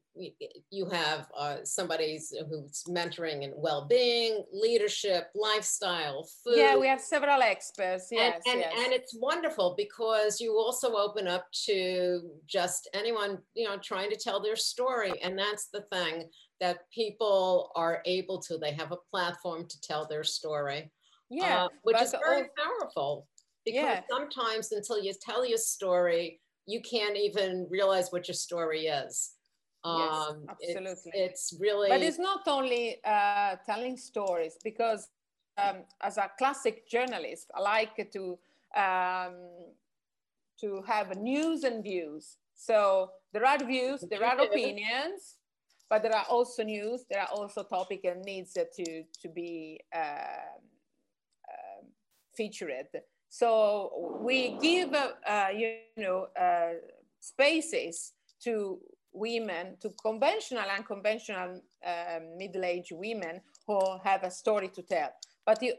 you, 0.71 0.87
have 0.91 1.27
uh, 1.37 1.57
somebody 1.65 2.19
who's 2.49 2.85
mentoring 2.89 3.43
in 3.43 3.53
well-being, 3.57 4.45
leadership, 4.53 5.31
lifestyle, 5.35 6.29
food. 6.45 6.57
yeah 6.57 6.77
we 6.77 6.87
have 6.87 7.01
several 7.01 7.41
experts 7.41 8.11
and, 8.11 8.19
yes 8.19 8.43
and, 8.47 8.61
yes. 8.61 8.73
and 8.85 8.93
it's 8.93 9.17
wonderful 9.19 9.75
because 9.77 10.41
you 10.41 10.53
also 10.53 10.95
open 10.95 11.27
up 11.27 11.47
to 11.53 12.21
just 12.47 12.89
anyone 12.95 13.39
you 13.55 13.67
know 13.67 13.77
trying 13.79 14.11
to 14.11 14.17
tell 14.17 14.41
their 14.41 14.57
story 14.57 15.21
and 15.23 15.39
that's 15.39 15.69
the 15.73 15.83
thing 15.93 16.29
that 16.61 16.79
people 16.93 17.73
are 17.75 18.03
able 18.05 18.39
to 18.41 18.59
they 18.59 18.73
have 18.73 18.93
a 18.93 18.99
platform 19.11 19.67
to 19.67 19.81
tell 19.81 20.07
their 20.07 20.25
story 20.25 20.91
yeah 21.31 21.65
uh, 21.65 21.69
which 21.83 22.01
is 22.01 22.15
very 22.25 22.49
powerful 22.57 23.27
because 23.65 23.83
Yeah. 23.83 24.01
sometimes 24.11 24.73
until 24.73 25.03
you 25.03 25.13
tell 25.21 25.47
your 25.47 25.59
story 25.59 26.41
you 26.67 26.81
can't 26.81 27.17
even 27.17 27.67
realize 27.71 28.11
what 28.11 28.29
your 28.29 28.35
story 28.35 28.87
is 28.87 29.33
Yes, 29.85 30.35
absolutely. 30.49 31.13
it's, 31.15 31.55
really 31.59 31.89
but 31.89 32.03
it's 32.03 32.19
not 32.19 32.47
only 32.47 32.99
uh, 33.05 33.57
telling 33.67 33.97
stories 33.97 34.57
because 34.63 35.09
um, 35.59 35.79
as 36.01 36.19
a 36.19 36.31
classic 36.39 36.89
journalist 36.89 37.51
i 37.55 37.61
like 37.61 38.11
to 38.13 38.39
um, 38.77 39.35
to 40.61 40.83
have 40.87 41.17
news 41.17 41.65
and 41.65 41.83
views 41.83 42.37
so 42.55 43.11
there 43.33 43.45
are 43.45 43.59
views 43.59 44.05
there 44.11 44.25
are 44.25 44.41
opinions 44.41 45.39
but 45.91 46.03
there 46.03 46.15
are 46.15 46.27
also 46.31 46.63
news 46.63 47.05
there 47.11 47.21
are 47.21 47.29
also 47.35 47.65
topic 47.65 48.05
and 48.05 48.23
needs 48.23 48.53
to 48.53 49.05
to 49.21 49.29
be 49.29 49.81
um, 49.95 50.63
um, 51.51 51.87
featured 52.35 52.87
so 53.29 54.19
we 54.21 54.57
give 54.61 54.95
uh, 54.95 55.13
uh, 55.27 55.49
you 55.55 55.77
know 55.97 56.29
uh, 56.41 56.75
spaces 57.21 58.13
to 58.41 58.79
women, 59.13 59.77
to 59.81 59.91
conventional 60.03 60.63
and 60.63 60.71
unconventional 60.79 61.61
um, 61.87 62.37
middle-aged 62.37 62.93
women 62.93 63.41
who 63.67 63.79
have 64.05 64.23
a 64.25 64.31
story 64.31 64.69
to 64.69 64.83
tell. 64.83 65.11
But 65.45 65.63
you, 65.63 65.75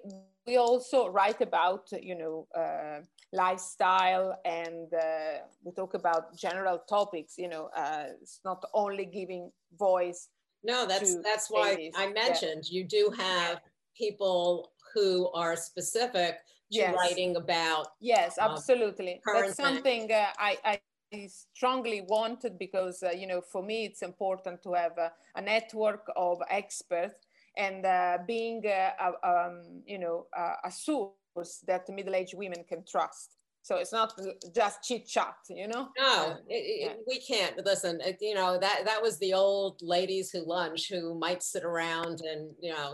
we 0.45 0.57
also 0.57 1.07
write 1.07 1.41
about, 1.41 1.87
you 1.91 2.15
know, 2.15 2.47
uh, 2.55 3.01
lifestyle 3.31 4.39
and 4.45 4.93
uh, 4.93 5.45
we 5.63 5.71
talk 5.71 5.93
about 5.93 6.35
general 6.37 6.79
topics. 6.89 7.37
You 7.37 7.47
know, 7.49 7.69
uh, 7.75 8.07
it's 8.21 8.41
not 8.43 8.63
only 8.73 9.05
giving 9.05 9.51
voice. 9.77 10.29
No, 10.63 10.85
that's 10.85 11.15
that's 11.23 11.49
why 11.49 11.71
ladies. 11.71 11.93
I 11.95 12.07
Yeah. 12.07 12.13
mentioned 12.13 12.69
you 12.69 12.83
do 12.83 13.13
have 13.17 13.61
people 13.97 14.71
who 14.93 15.29
are 15.31 15.55
specific 15.55 16.39
to 16.71 16.79
Yes. 16.79 16.95
writing 16.95 17.35
about. 17.35 17.87
Yes, 17.99 18.37
um, 18.37 18.51
absolutely. 18.51 19.21
current 19.25 19.45
That's 19.45 19.55
something 19.57 20.11
uh, 20.11 20.27
I, 20.37 20.57
I 20.65 20.79
strongly 21.27 22.01
wanted 22.07 22.57
because, 22.57 23.03
uh, 23.03 23.11
you 23.11 23.27
know, 23.27 23.41
for 23.41 23.63
me, 23.63 23.85
it's 23.85 24.01
important 24.01 24.61
to 24.63 24.73
have 24.73 24.97
a, 24.97 25.11
a 25.35 25.41
network 25.41 26.05
of 26.15 26.37
experts 26.49 27.25
and 27.57 27.85
uh, 27.85 28.17
being, 28.27 28.61
uh, 28.65 28.91
a, 28.99 29.27
um, 29.31 29.83
you 29.85 29.99
know, 29.99 30.27
a, 30.35 30.67
a 30.67 30.71
source 30.71 31.63
that 31.67 31.87
middle-aged 31.89 32.35
women 32.37 32.63
can 32.67 32.83
trust. 32.85 33.35
So 33.61 33.77
it's 33.77 33.93
not 33.93 34.11
just 34.53 34.83
chit 34.83 35.07
chat, 35.07 35.35
you 35.49 35.67
know? 35.67 35.87
No, 35.97 36.13
Uh, 36.31 36.35
it- 36.49 36.55
it- 36.55 36.81
yeah. 36.81 36.93
we 37.07 37.19
can't 37.19 37.55
listen. 37.65 38.01
it- 38.01 38.21
You 38.21 38.35
know 38.35 38.57
that 38.59 38.79
that 38.89 39.01
was 39.01 39.17
the 39.19 39.33
old 39.33 39.81
ladies 39.81 40.31
who 40.31 40.41
lunch 40.57 40.89
who 40.91 41.15
might 41.25 41.41
sit 41.41 41.63
around 41.63 42.17
and 42.31 42.41
you 42.59 42.73
know 42.73 42.89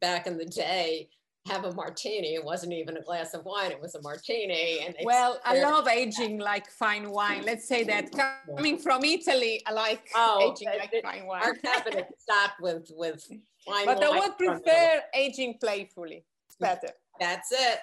back 0.00 0.26
in 0.26 0.36
the 0.36 0.50
day 0.68 1.08
have 1.48 1.64
a 1.64 1.72
martini. 1.74 2.34
It 2.34 2.44
wasn't 2.44 2.72
even 2.72 2.96
a 2.96 3.02
glass 3.02 3.34
of 3.34 3.44
wine; 3.44 3.70
it 3.70 3.80
was 3.80 3.94
a 3.94 4.02
martini. 4.02 4.80
And 4.84 4.94
Well, 5.02 5.40
I 5.44 5.58
love 5.60 5.88
aging 5.88 6.38
like 6.38 6.70
fine 6.70 7.10
wine. 7.10 7.42
Let's 7.44 7.66
say 7.66 7.84
that 7.84 8.10
coming 8.56 8.78
from 8.78 9.04
Italy, 9.04 9.62
I 9.66 9.72
like 9.72 10.02
Oh, 10.14 10.52
aging 10.52 10.68
uh, 10.68 10.78
like 10.78 10.92
it- 10.92 11.02
fine 11.04 11.26
wine. 11.26 11.42
our 11.42 11.54
cabinet 11.54 12.06
stocked 12.18 12.60
with 12.60 12.90
with 12.94 13.26
wine. 13.66 13.86
but 13.86 14.02
I 14.02 14.18
would 14.18 14.36
prefer 14.38 15.02
aging 15.14 15.58
playfully. 15.60 16.24
It's 16.46 16.56
better. 16.56 16.90
That's 17.20 17.50
it. 17.52 17.78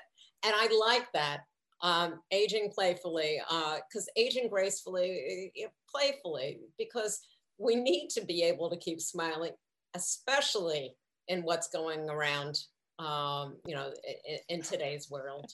And 0.45 0.54
I 0.56 0.67
like 0.88 1.12
that. 1.13 1.41
Um, 1.82 2.21
aging 2.32 2.71
playfully, 2.73 3.41
because 3.89 4.08
aging 4.15 4.47
gracefully, 4.49 5.51
eh, 5.58 5.63
eh, 5.65 5.67
playfully, 5.93 6.60
because 6.80 7.19
we 7.58 7.75
need 7.75 8.10
to 8.12 8.21
be 8.25 8.41
able 8.43 8.69
to 8.69 8.78
keep 8.78 8.99
smiling, 9.01 9.51
especially 9.93 10.95
in 11.28 11.41
what's 11.41 11.67
going 11.67 12.10
around, 12.10 12.60
um, 12.99 13.55
you 13.65 13.75
know, 13.75 13.91
in, 14.27 14.58
in 14.58 14.62
today's 14.62 15.10
world. 15.10 15.51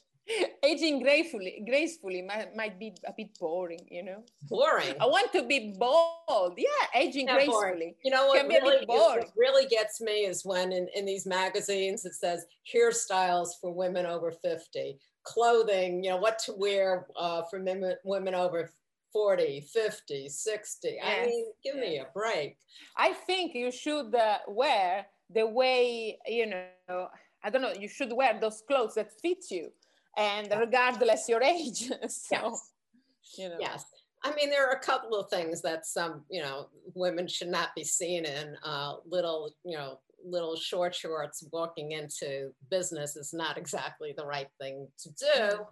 aging 0.64 1.02
gracefully 1.02 1.64
gracefully 1.68 2.22
might, 2.22 2.56
might 2.56 2.78
be 2.80 2.94
a 3.08 3.14
bit 3.18 3.38
boring 3.40 3.80
you 3.90 4.04
know 4.04 4.24
Boring. 4.44 4.94
i 5.02 5.06
want 5.06 5.32
to 5.34 5.46
be 5.48 5.76
bold 5.80 6.54
yeah 6.58 7.02
aging 7.02 7.26
boring. 7.26 7.50
gracefully 7.50 7.96
You 8.04 8.12
know 8.12 8.28
what 8.28 8.38
Can 8.38 8.46
a 8.46 8.50
bit 8.50 8.62
really, 8.62 8.86
what 8.86 9.30
really 9.36 9.66
gets 9.68 10.00
me 10.00 10.26
is 10.26 10.46
when 10.46 10.72
in, 10.72 10.88
in 10.96 11.06
these 11.06 11.26
magazines 11.26 12.06
it 12.06 12.14
says 12.14 12.46
hairstyles 12.72 13.50
for 13.60 13.74
women 13.74 14.06
over 14.06 14.32
50, 14.32 15.00
clothing, 15.24 16.04
you 16.04 16.12
know, 16.12 16.18
what 16.18 16.38
to 16.46 16.54
wear 16.54 17.08
uh, 17.18 17.42
for 17.50 17.60
women, 17.60 17.96
women 18.04 18.36
over 18.36 18.70
40, 19.14 19.62
50, 19.74 20.30
60. 20.30 20.98
I 21.04 21.26
mean, 21.26 21.46
give 21.64 21.76
me 21.76 21.98
a 21.98 22.06
break. 22.14 22.58
i 22.96 23.12
think 23.14 23.54
you 23.56 23.72
should 23.72 24.14
uh, 24.16 24.38
wear 24.48 25.08
the 25.34 25.48
way 25.48 26.18
you 26.28 26.46
know 26.46 27.08
i 27.44 27.50
don't 27.50 27.62
know 27.62 27.74
you 27.80 27.88
should 27.88 28.12
wear 28.14 28.38
those 28.40 28.62
clothes 28.68 28.96
that 28.96 29.12
fit 29.22 29.44
you 29.50 29.70
and 30.18 30.52
regardless 30.60 31.28
your 31.30 31.42
age 31.42 31.90
so 32.08 32.38
Yes. 32.38 33.38
you 33.38 33.50
know 33.50 33.58
Yes. 33.60 33.86
I 34.24 34.36
mean, 34.36 34.52
there 34.52 34.68
are 34.68 34.74
a 34.74 34.80
couple 34.80 35.18
of 35.18 35.32
things 35.32 35.64
that 35.64 35.88
some, 35.88 36.24
you 36.30 36.44
know, 36.44 36.68
women 36.94 37.28
should 37.28 37.48
not 37.48 37.74
be 37.76 37.84
seen 37.84 38.24
in. 38.26 38.56
Uh, 38.64 38.98
little, 39.10 39.52
you 39.64 39.76
know, 39.76 39.98
little 40.24 40.56
short 40.56 40.94
shorts 40.94 41.44
walking 41.52 41.94
into 41.94 42.52
business 42.70 43.16
is 43.16 43.34
not 43.34 43.58
exactly 43.58 44.14
the 44.16 44.24
right 44.24 44.50
thing 44.60 44.88
to 45.00 45.10
do. 45.10 45.66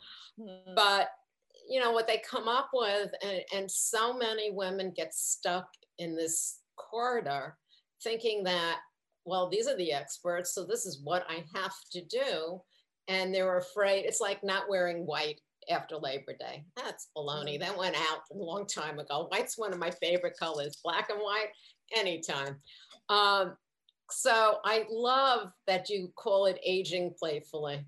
Mhm. 0.43 0.75
But 0.75 1.10
you 1.69 1.79
know 1.79 1.91
what 1.91 2.08
they 2.08 2.17
come 2.27 2.47
up 2.47 2.71
with, 2.73 3.12
and, 3.21 3.43
and 3.53 3.69
so 3.69 4.13
many 4.17 4.49
women 4.49 4.91
get 4.95 5.13
stuck 5.13 5.67
in 5.99 6.15
this 6.15 6.62
corridor 6.75 7.55
thinking 8.01 8.43
that, 8.45 8.79
well, 9.25 9.49
these 9.49 9.67
are 9.67 9.77
the 9.77 9.91
experts, 9.91 10.53
so 10.53 10.65
this 10.65 10.86
is 10.86 11.01
what 11.03 11.25
I 11.29 11.43
have 11.55 11.73
to 11.91 12.03
do. 12.05 12.62
And 13.08 13.34
they're 13.34 13.58
afraid, 13.58 14.05
it's 14.05 14.21
like 14.21 14.43
not 14.43 14.69
wearing 14.69 15.05
white 15.05 15.41
after 15.69 15.97
Labor 15.97 16.34
Day. 16.39 16.63
That's 16.75 17.10
baloney. 17.15 17.60
That 17.60 17.77
went 17.77 17.95
out 17.95 18.21
a 18.32 18.38
long 18.38 18.65
time 18.67 18.99
ago. 18.99 19.27
White's 19.29 19.58
one 19.58 19.73
of 19.73 19.79
my 19.79 19.91
favorite 19.91 20.38
colors, 20.39 20.79
black 20.84 21.10
and 21.10 21.19
white, 21.19 21.49
anytime. 21.95 22.58
Um, 23.10 23.55
so 24.12 24.58
I 24.63 24.86
love 24.89 25.51
that 25.67 25.89
you 25.89 26.12
call 26.15 26.45
it 26.45 26.60
aging 26.63 27.13
playfully. 27.19 27.86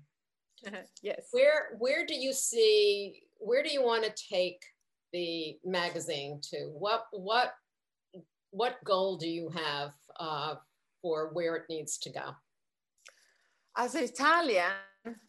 yes. 1.02 1.28
Where 1.32 1.76
where 1.78 2.06
do 2.06 2.14
you 2.14 2.32
see 2.32 3.22
where 3.38 3.62
do 3.62 3.70
you 3.70 3.82
want 3.82 4.04
to 4.04 4.24
take 4.30 4.62
the 5.12 5.58
magazine 5.64 6.40
to? 6.50 6.70
What 6.72 7.06
what 7.10 7.54
what 8.50 8.82
goal 8.84 9.16
do 9.16 9.28
you 9.28 9.50
have 9.50 9.92
uh, 10.20 10.54
for 11.02 11.30
where 11.32 11.56
it 11.56 11.64
needs 11.68 11.98
to 11.98 12.10
go? 12.10 12.36
As 13.76 13.94
an 13.94 14.04
Italian, 14.04 14.72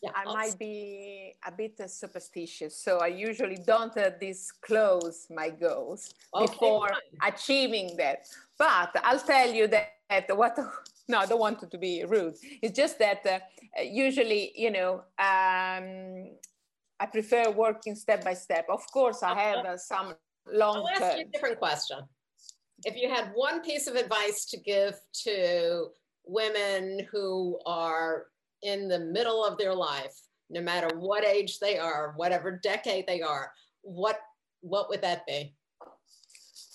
Yeah, 0.04 0.12
I 0.16 0.26
might 0.26 0.60
be 0.60 1.34
a 1.46 1.52
bit 1.52 1.80
uh, 1.80 1.88
superstitious, 1.88 2.78
so 2.78 3.00
I 3.00 3.08
usually 3.08 3.58
don't 3.58 3.96
uh, 3.98 4.12
disclose 4.20 5.28
my 5.30 5.50
goals 5.50 6.14
Okay, 6.36 6.46
before 6.46 6.90
fine. 6.90 7.34
achieving 7.34 7.98
that. 7.98 8.28
But 8.58 8.92
I'll 9.04 9.20
tell 9.20 9.50
you 9.52 9.68
that, 9.68 9.94
that 10.10 10.38
what, 10.38 10.58
no, 11.08 11.20
I 11.20 11.26
don't 11.26 11.40
want 11.40 11.60
to 11.72 11.78
be 11.78 12.04
rude. 12.06 12.36
It's 12.62 12.78
just 12.78 13.00
that 13.00 13.26
uh, 13.26 13.82
usually, 13.82 14.52
you 14.56 14.72
know, 14.72 14.94
um, 15.18 16.38
I 17.00 17.06
prefer 17.12 17.50
working 17.50 17.96
step 17.96 18.24
by 18.24 18.36
step. 18.36 18.68
Of 18.70 18.90
course, 18.92 19.24
I 19.24 19.34
have 19.34 19.66
uh, 19.66 19.78
some 19.78 20.14
long 20.52 20.78
I'll 20.78 20.90
ask 21.04 21.18
you 21.18 21.24
a 21.24 21.32
different 21.32 21.58
question. 21.58 21.98
If 22.86 22.96
you 22.96 23.10
had 23.10 23.32
one 23.34 23.62
piece 23.62 23.88
of 23.88 23.96
advice 23.96 24.46
to 24.46 24.58
give 24.58 25.00
to 25.24 25.88
women 26.26 27.08
who 27.12 27.60
are 27.66 28.28
in 28.62 28.88
the 28.88 29.00
middle 29.00 29.46
of 29.46 29.58
their 29.58 29.74
life, 29.74 30.20
no 30.50 30.62
matter 30.62 30.90
what 30.98 31.26
age 31.26 31.60
they 31.60 31.78
are, 31.78 32.14
whatever 32.16 32.52
decade 32.52 33.08
they 33.08 33.22
are, 33.22 33.52
what 33.82 34.20
what 34.62 34.90
would 34.90 35.02
that 35.02 35.26
be? 35.28 35.56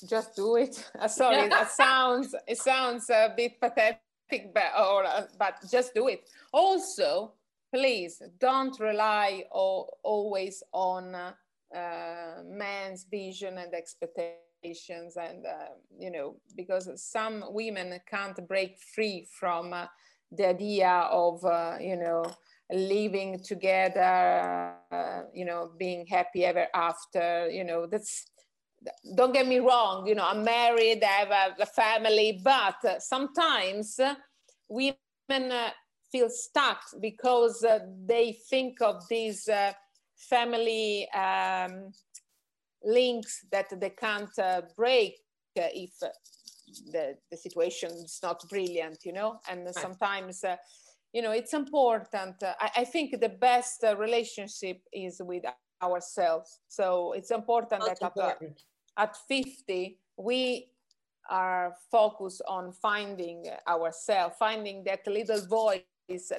just 0.06 0.36
do 0.36 0.56
it. 0.56 0.84
Uh, 0.98 1.08
sorry, 1.08 1.48
that 1.48 1.70
sounds 1.70 2.34
it 2.46 2.58
sounds 2.58 3.10
a 3.10 3.32
bit 3.36 3.60
pathetic, 3.60 4.52
but 4.54 4.72
or 4.78 5.04
uh, 5.04 5.26
but 5.38 5.54
just 5.70 5.94
do 5.94 6.08
it. 6.08 6.28
Also, 6.52 7.32
please 7.74 8.22
don't 8.38 8.78
rely 8.80 9.44
o- 9.52 9.88
always 10.02 10.62
on 10.72 11.14
uh, 11.14 11.32
uh, 11.74 12.42
man's 12.44 13.04
vision 13.10 13.58
and 13.58 13.72
expectations, 14.62 15.16
and 15.16 15.44
uh, 15.46 15.74
you 15.98 16.10
know 16.10 16.36
because 16.56 16.90
some 16.96 17.44
women 17.48 17.98
can't 18.08 18.46
break 18.48 18.78
free 18.94 19.26
from 19.38 19.72
uh, 19.72 19.86
the 20.32 20.48
idea 20.48 21.08
of 21.10 21.44
uh, 21.44 21.76
you 21.80 21.96
know 21.96 22.24
living 22.72 23.38
together, 23.42 24.74
uh, 24.92 25.22
you 25.34 25.44
know 25.44 25.70
being 25.78 26.06
happy 26.06 26.44
ever 26.44 26.66
after. 26.74 27.48
You 27.50 27.64
know 27.64 27.86
that's 27.86 28.26
don't 29.16 29.32
get 29.32 29.46
me 29.46 29.58
wrong, 29.58 30.06
you 30.06 30.14
know, 30.14 30.24
I'm 30.24 30.44
married, 30.44 31.02
I 31.02 31.26
have 31.26 31.54
a, 31.58 31.66
family, 31.66 32.40
but 32.44 32.76
uh, 32.84 33.00
sometimes 33.00 33.98
uh, 33.98 34.14
women 34.68 35.52
feel 36.12 36.30
stuck 36.30 36.82
because 37.00 37.66
they 38.06 38.38
think 38.48 38.80
of 38.80 39.02
these 39.10 39.48
family 40.16 41.08
um, 41.10 41.90
links 42.84 43.44
that 43.52 43.68
they 43.80 43.90
can't 43.90 44.38
uh, 44.38 44.62
break 44.76 45.14
uh, 45.58 45.68
if 45.74 45.90
uh, 46.02 46.08
the, 46.92 47.16
the 47.30 47.36
situation 47.36 47.90
is 47.90 48.20
not 48.22 48.42
brilliant, 48.48 48.98
you 49.04 49.12
know, 49.12 49.40
and 49.50 49.68
sometimes. 49.74 50.44
Uh, 50.44 50.56
you 51.12 51.22
know, 51.22 51.30
it's 51.30 51.54
important. 51.54 52.42
Uh, 52.42 52.52
I, 52.60 52.70
I 52.78 52.84
think 52.84 53.18
the 53.18 53.30
best 53.30 53.82
uh, 53.82 53.96
relationship 53.96 54.80
is 54.92 55.20
with 55.24 55.44
ourselves. 55.82 56.60
So 56.68 57.12
it's 57.12 57.30
important 57.30 57.80
Most 57.80 58.00
that 58.00 58.02
at, 58.02 58.16
important. 58.18 58.62
at 58.96 59.16
50, 59.28 59.98
we 60.16 60.70
are 61.30 61.74
focused 61.90 62.42
on 62.48 62.72
finding 62.72 63.44
ourselves, 63.66 64.34
finding 64.38 64.84
that 64.84 65.06
little 65.06 65.46
voice, 65.46 65.80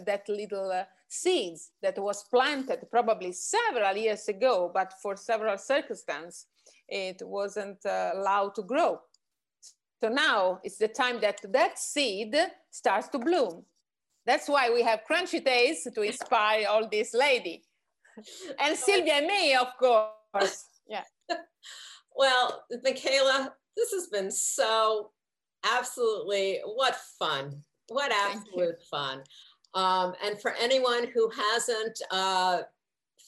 that 0.06 0.28
little 0.28 0.72
uh, 0.72 0.84
seeds 1.08 1.72
that 1.82 1.98
was 1.98 2.24
planted 2.24 2.88
probably 2.92 3.32
several 3.32 3.96
years 3.96 4.28
ago, 4.28 4.72
but 4.74 4.94
for 5.02 5.16
several 5.16 5.58
circumstances, 5.58 6.48
it 6.88 7.22
wasn't 7.22 7.86
uh, 7.86 8.12
allowed 8.16 8.56
to 8.56 8.64
grow. 8.64 9.00
So 10.02 10.10
now 10.10 10.60
it's 10.64 10.78
the 10.78 10.88
time 10.88 11.20
that 11.22 11.40
that 11.52 11.78
seed 11.78 12.36
starts 12.72 13.10
to 13.10 13.20
bloom. 13.20 13.66
That's 14.26 14.48
why 14.48 14.70
we 14.70 14.82
have 14.84 15.02
Crunchy 15.10 15.44
Tales 15.44 15.88
to 15.94 16.02
inspire 16.02 16.68
all 16.68 16.88
these 16.88 17.14
lady. 17.14 17.64
And 18.60 18.78
Sylvia 18.78 19.14
and 19.14 19.28
me, 19.28 19.56
of 19.56 19.68
course. 19.80 20.66
Yeah. 20.88 21.04
Well, 22.16 22.66
Michaela, 22.84 23.54
this 23.78 23.94
has 23.94 24.08
been 24.08 24.30
so 24.30 25.12
absolutely 25.64 26.60
what 26.66 26.98
fun. 27.18 27.64
What 27.88 28.12
absolute 28.12 28.82
fun. 28.92 29.24
Um, 29.74 30.14
and 30.24 30.40
for 30.42 30.54
anyone 30.60 31.08
who 31.14 31.30
hasn't 31.30 32.02
uh, 32.12 32.62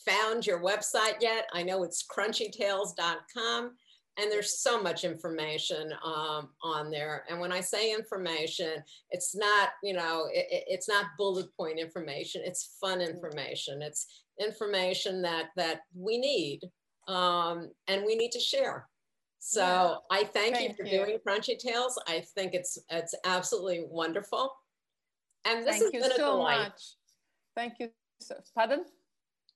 found 0.06 0.46
your 0.46 0.60
website 0.62 1.16
yet, 1.22 1.48
I 1.54 1.64
know 1.64 1.84
it's 1.84 2.04
crunchytales.com 2.08 3.72
and 4.18 4.32
there's 4.32 4.60
so 4.62 4.82
much 4.82 5.04
information 5.04 5.94
um, 6.04 6.50
on 6.64 6.92
there. 6.92 7.24
And 7.30 7.40
when 7.40 7.52
I 7.52 7.62
say 7.62 7.94
information, 7.94 8.84
it's 9.12 9.36
not, 9.36 9.70
you 9.84 9.94
know, 9.94 10.28
it, 10.34 10.46
it- 10.52 10.64
it's 10.68 10.90
not 10.90 11.06
bullet 11.18 11.48
point 11.56 11.80
information. 11.80 12.42
It's 12.44 12.76
fun 12.82 13.02
information. 13.02 13.82
It's 13.82 14.06
information 14.40 15.22
that 15.22 15.50
that 15.56 15.82
we 15.96 16.18
need 16.18 16.62
um, 17.08 17.70
and 17.88 18.04
we 18.06 18.16
need 18.16 18.32
to 18.32 18.40
share. 18.40 18.88
So 19.40 19.62
Yeah. 19.62 19.96
I 20.12 20.24
thank, 20.26 20.60
you 20.60 20.74
for 20.74 20.84
you. 20.86 21.00
doing 21.06 21.18
Crunchy 21.26 21.58
Tales. 21.58 22.00
I 22.08 22.24
think 22.36 22.54
it's 22.54 22.78
it's 22.90 23.16
absolutely 23.26 23.86
wonderful. 23.90 24.52
And 25.46 25.66
this 25.66 25.80
Thank 25.80 25.84
has 25.86 25.94
you 25.94 26.00
been 26.02 26.12
a 26.12 26.16
so 26.16 26.32
delight. 26.38 26.58
much. 26.60 26.82
Thank 27.56 27.74
you. 27.80 27.90
So, 28.20 28.36
pardon? 28.56 28.86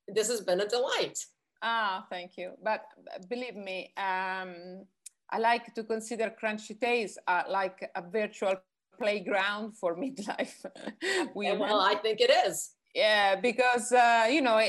This 0.07 0.27
has 0.29 0.41
been 0.41 0.61
a 0.61 0.67
delight. 0.67 1.17
Ah, 1.61 2.05
thank 2.09 2.37
you. 2.37 2.51
But 2.63 2.81
uh, 3.13 3.19
believe 3.29 3.55
me, 3.55 3.93
um, 3.97 4.85
I 5.29 5.37
like 5.39 5.73
to 5.75 5.83
consider 5.83 6.31
Crunchy 6.41 6.79
Tales 6.79 7.17
uh, 7.27 7.43
like 7.49 7.89
a 7.95 8.01
virtual 8.01 8.55
playground 8.99 9.77
for 9.77 9.95
midlife 10.03 10.65
And 11.19 11.29
women. 11.35 11.59
well, 11.59 11.81
I 11.81 11.95
think 11.95 12.19
it 12.21 12.31
is. 12.47 12.71
yeah, 12.93 13.35
because 13.35 13.91
uh, 13.91 14.27
you 14.29 14.41
know, 14.41 14.59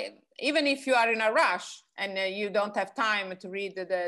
even 0.41 0.67
if 0.67 0.87
you 0.87 0.95
are 0.95 1.11
in 1.13 1.21
a 1.21 1.33
rush 1.33 1.83
and 1.99 2.19
uh, 2.19 2.23
you 2.23 2.51
don't 2.51 2.77
have 2.77 2.95
time 2.95 3.37
to 3.41 3.49
read 3.49 3.75
the 3.77 3.85
the, 3.85 4.03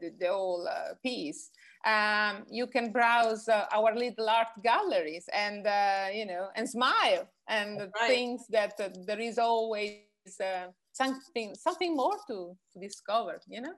the, 0.00 0.10
the 0.20 0.28
whole 0.28 0.66
uh, 0.68 0.94
piece, 1.02 1.50
um, 1.84 2.44
you 2.50 2.66
can 2.66 2.92
browse 2.92 3.48
uh, 3.48 3.66
our 3.72 3.94
little 3.94 4.28
art 4.28 4.48
galleries 4.62 5.28
and 5.32 5.66
uh, 5.66 6.06
you 6.12 6.26
know 6.26 6.48
and 6.56 6.68
smile 6.68 7.28
and 7.48 7.80
right. 7.80 8.08
things 8.08 8.46
that 8.50 8.74
uh, 8.80 8.88
there 9.06 9.20
is 9.20 9.38
always 9.38 9.98
uh, 10.42 10.68
something 10.92 11.54
something 11.54 11.94
more 11.94 12.16
to, 12.28 12.56
to 12.72 12.80
discover. 12.80 13.40
You 13.48 13.62
know. 13.62 13.74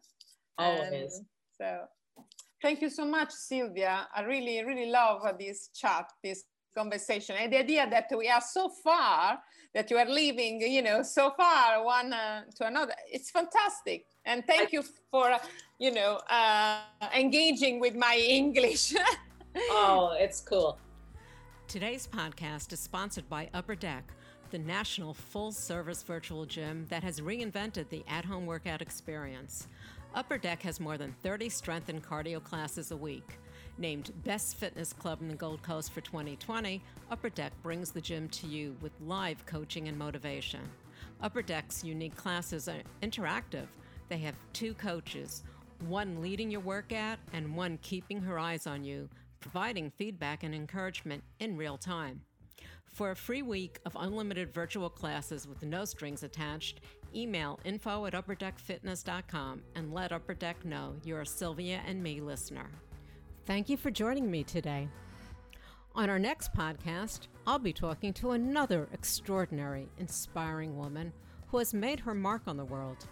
Always. 0.58 1.18
And 1.18 1.26
so, 1.60 1.80
thank 2.62 2.80
you 2.80 2.90
so 2.90 3.04
much, 3.04 3.30
Sylvia. 3.30 4.08
I 4.14 4.22
really, 4.22 4.64
really 4.64 4.90
love 4.90 5.22
uh, 5.24 5.32
this 5.38 5.68
chat, 5.74 6.10
this 6.22 6.44
conversation, 6.76 7.36
and 7.40 7.52
the 7.52 7.58
idea 7.58 7.88
that 7.90 8.08
we 8.16 8.28
are 8.28 8.40
so 8.40 8.68
far, 8.68 9.38
that 9.74 9.90
you 9.90 9.96
are 9.96 10.08
living, 10.08 10.60
you 10.60 10.82
know, 10.82 11.02
so 11.02 11.32
far 11.36 11.84
one 11.84 12.12
uh, 12.12 12.42
to 12.56 12.66
another. 12.66 12.94
It's 13.10 13.30
fantastic, 13.30 14.06
and 14.24 14.44
thank 14.46 14.72
you 14.72 14.82
for, 15.10 15.30
uh, 15.30 15.38
you 15.78 15.92
know, 15.92 16.20
uh, 16.30 16.80
engaging 17.14 17.80
with 17.80 17.94
my 17.94 18.16
English. 18.16 18.94
Oh, 19.70 20.14
it's 20.18 20.42
cool. 20.42 20.78
Today's 21.66 22.06
podcast 22.06 22.74
is 22.74 22.80
sponsored 22.80 23.26
by 23.28 23.48
Upper 23.54 23.74
Deck, 23.74 24.04
the 24.50 24.58
national 24.58 25.14
full 25.14 25.50
service 25.50 26.02
virtual 26.02 26.44
gym 26.44 26.86
that 26.90 27.02
has 27.02 27.20
reinvented 27.20 27.88
the 27.88 28.04
at 28.06 28.24
home 28.24 28.44
workout 28.44 28.82
experience. 28.82 29.66
Upper 30.14 30.38
Deck 30.38 30.62
has 30.62 30.78
more 30.78 30.96
than 30.96 31.12
30 31.22 31.48
strength 31.48 31.88
and 31.88 32.02
cardio 32.02 32.42
classes 32.42 32.90
a 32.90 32.96
week. 32.96 33.38
Named 33.78 34.12
Best 34.24 34.56
Fitness 34.56 34.92
Club 34.92 35.20
in 35.20 35.28
the 35.28 35.34
Gold 35.34 35.62
Coast 35.62 35.92
for 35.92 36.00
2020, 36.00 36.80
Upper 37.10 37.28
Deck 37.28 37.52
brings 37.62 37.90
the 37.90 38.00
gym 38.00 38.28
to 38.30 38.46
you 38.46 38.76
with 38.80 38.92
live 39.00 39.44
coaching 39.46 39.88
and 39.88 39.98
motivation. 39.98 40.60
Upper 41.20 41.42
Deck's 41.42 41.84
unique 41.84 42.16
classes 42.16 42.68
are 42.68 42.82
interactive. 43.02 43.66
They 44.08 44.18
have 44.18 44.34
two 44.52 44.74
coaches, 44.74 45.42
one 45.88 46.22
leading 46.22 46.50
your 46.50 46.60
workout 46.60 47.18
and 47.32 47.54
one 47.54 47.78
keeping 47.82 48.20
her 48.22 48.38
eyes 48.38 48.66
on 48.66 48.84
you 48.84 49.08
providing 49.40 49.90
feedback 49.90 50.42
and 50.42 50.54
encouragement 50.54 51.22
in 51.38 51.56
real 51.56 51.76
time. 51.76 52.20
For 52.84 53.12
a 53.12 53.16
free 53.16 53.42
week 53.42 53.78
of 53.84 53.96
unlimited 53.98 54.52
virtual 54.52 54.90
classes 54.90 55.46
with 55.46 55.62
no 55.62 55.84
strings 55.84 56.24
attached, 56.24 56.80
email 57.14 57.60
info 57.64 58.06
at 58.06 58.14
upperdeckfitness.com 58.14 59.62
and 59.76 59.94
let 59.94 60.12
Upper 60.12 60.34
Deck 60.34 60.64
know 60.64 60.96
you're 61.04 61.20
a 61.20 61.26
Sylvia 61.26 61.80
and 61.86 62.02
me 62.02 62.20
listener. 62.20 62.70
Thank 63.46 63.68
you 63.68 63.76
for 63.76 63.92
joining 63.92 64.28
me 64.28 64.42
today. 64.42 64.88
On 65.94 66.10
our 66.10 66.18
next 66.18 66.52
podcast, 66.52 67.28
I'll 67.46 67.60
be 67.60 67.72
talking 67.72 68.12
to 68.14 68.32
another 68.32 68.88
extraordinary, 68.92 69.88
inspiring 69.98 70.76
woman 70.76 71.12
who 71.46 71.58
has 71.58 71.72
made 71.72 72.00
her 72.00 72.12
mark 72.12 72.42
on 72.48 72.56
the 72.56 72.64
world. 72.64 73.06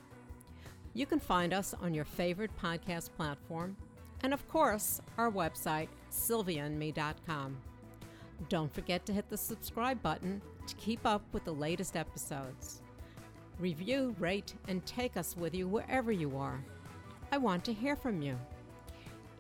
You 0.93 1.07
can 1.07 1.21
find 1.21 1.55
us 1.55 1.73
on 1.81 1.95
your 1.95 2.05
favorite 2.05 2.51
podcast 2.61 3.11
platform 3.17 3.77
and, 4.25 4.35
of 4.35 4.47
course, 4.49 5.01
our 5.19 5.31
website, 5.31 5.89
sylviaandme.com. 6.11 7.57
Don't 8.49 8.75
forget 8.75 9.07
to 9.07 9.13
hit 9.13 9.29
the 9.29 9.37
subscribe 9.37 10.03
button 10.03 10.43
to 10.67 10.75
keep 10.75 11.07
up 11.07 11.23
with 11.33 11.45
the 11.45 11.55
latest 11.55 11.97
episodes. 11.97 12.83
Review, 13.61 14.17
rate, 14.19 14.55
and 14.67 14.85
take 14.85 15.17
us 15.17 15.37
with 15.37 15.55
you 15.55 15.69
wherever 15.69 16.11
you 16.11 16.37
are. 16.37 16.61
I 17.31 17.39
want 17.39 17.65
to 17.67 17.73
hear 17.73 17.95
from 17.95 18.21
you. 18.21 18.37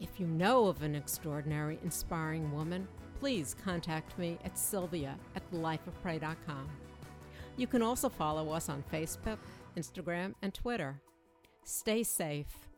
If 0.01 0.19
you 0.19 0.27
know 0.27 0.67
of 0.67 0.83
an 0.83 0.95
extraordinary, 0.95 1.79
inspiring 1.85 2.53
woman, 2.53 2.89
please 3.21 3.55
contact 3.65 4.19
me 4.19 4.39
at 4.45 4.59
sylvia 4.59 5.17
at 5.37 5.51
lifeofprey.com. 5.53 6.69
You 7.57 7.67
can 7.67 7.83
also 7.83 8.09
follow 8.09 8.51
us 8.51 8.69
on 8.69 8.85
Facebook, 8.93 9.39
Instagram, 9.77 10.35
and 10.43 10.53
Twitter. 10.53 11.01
Stay 11.65 12.03
safe. 12.03 12.69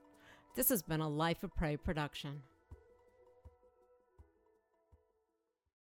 This 0.55 0.69
has 0.69 0.83
been 0.83 1.01
a 1.01 1.09
Life 1.09 1.43
of 1.43 1.55
Prey 1.57 1.77
production. 1.77 2.43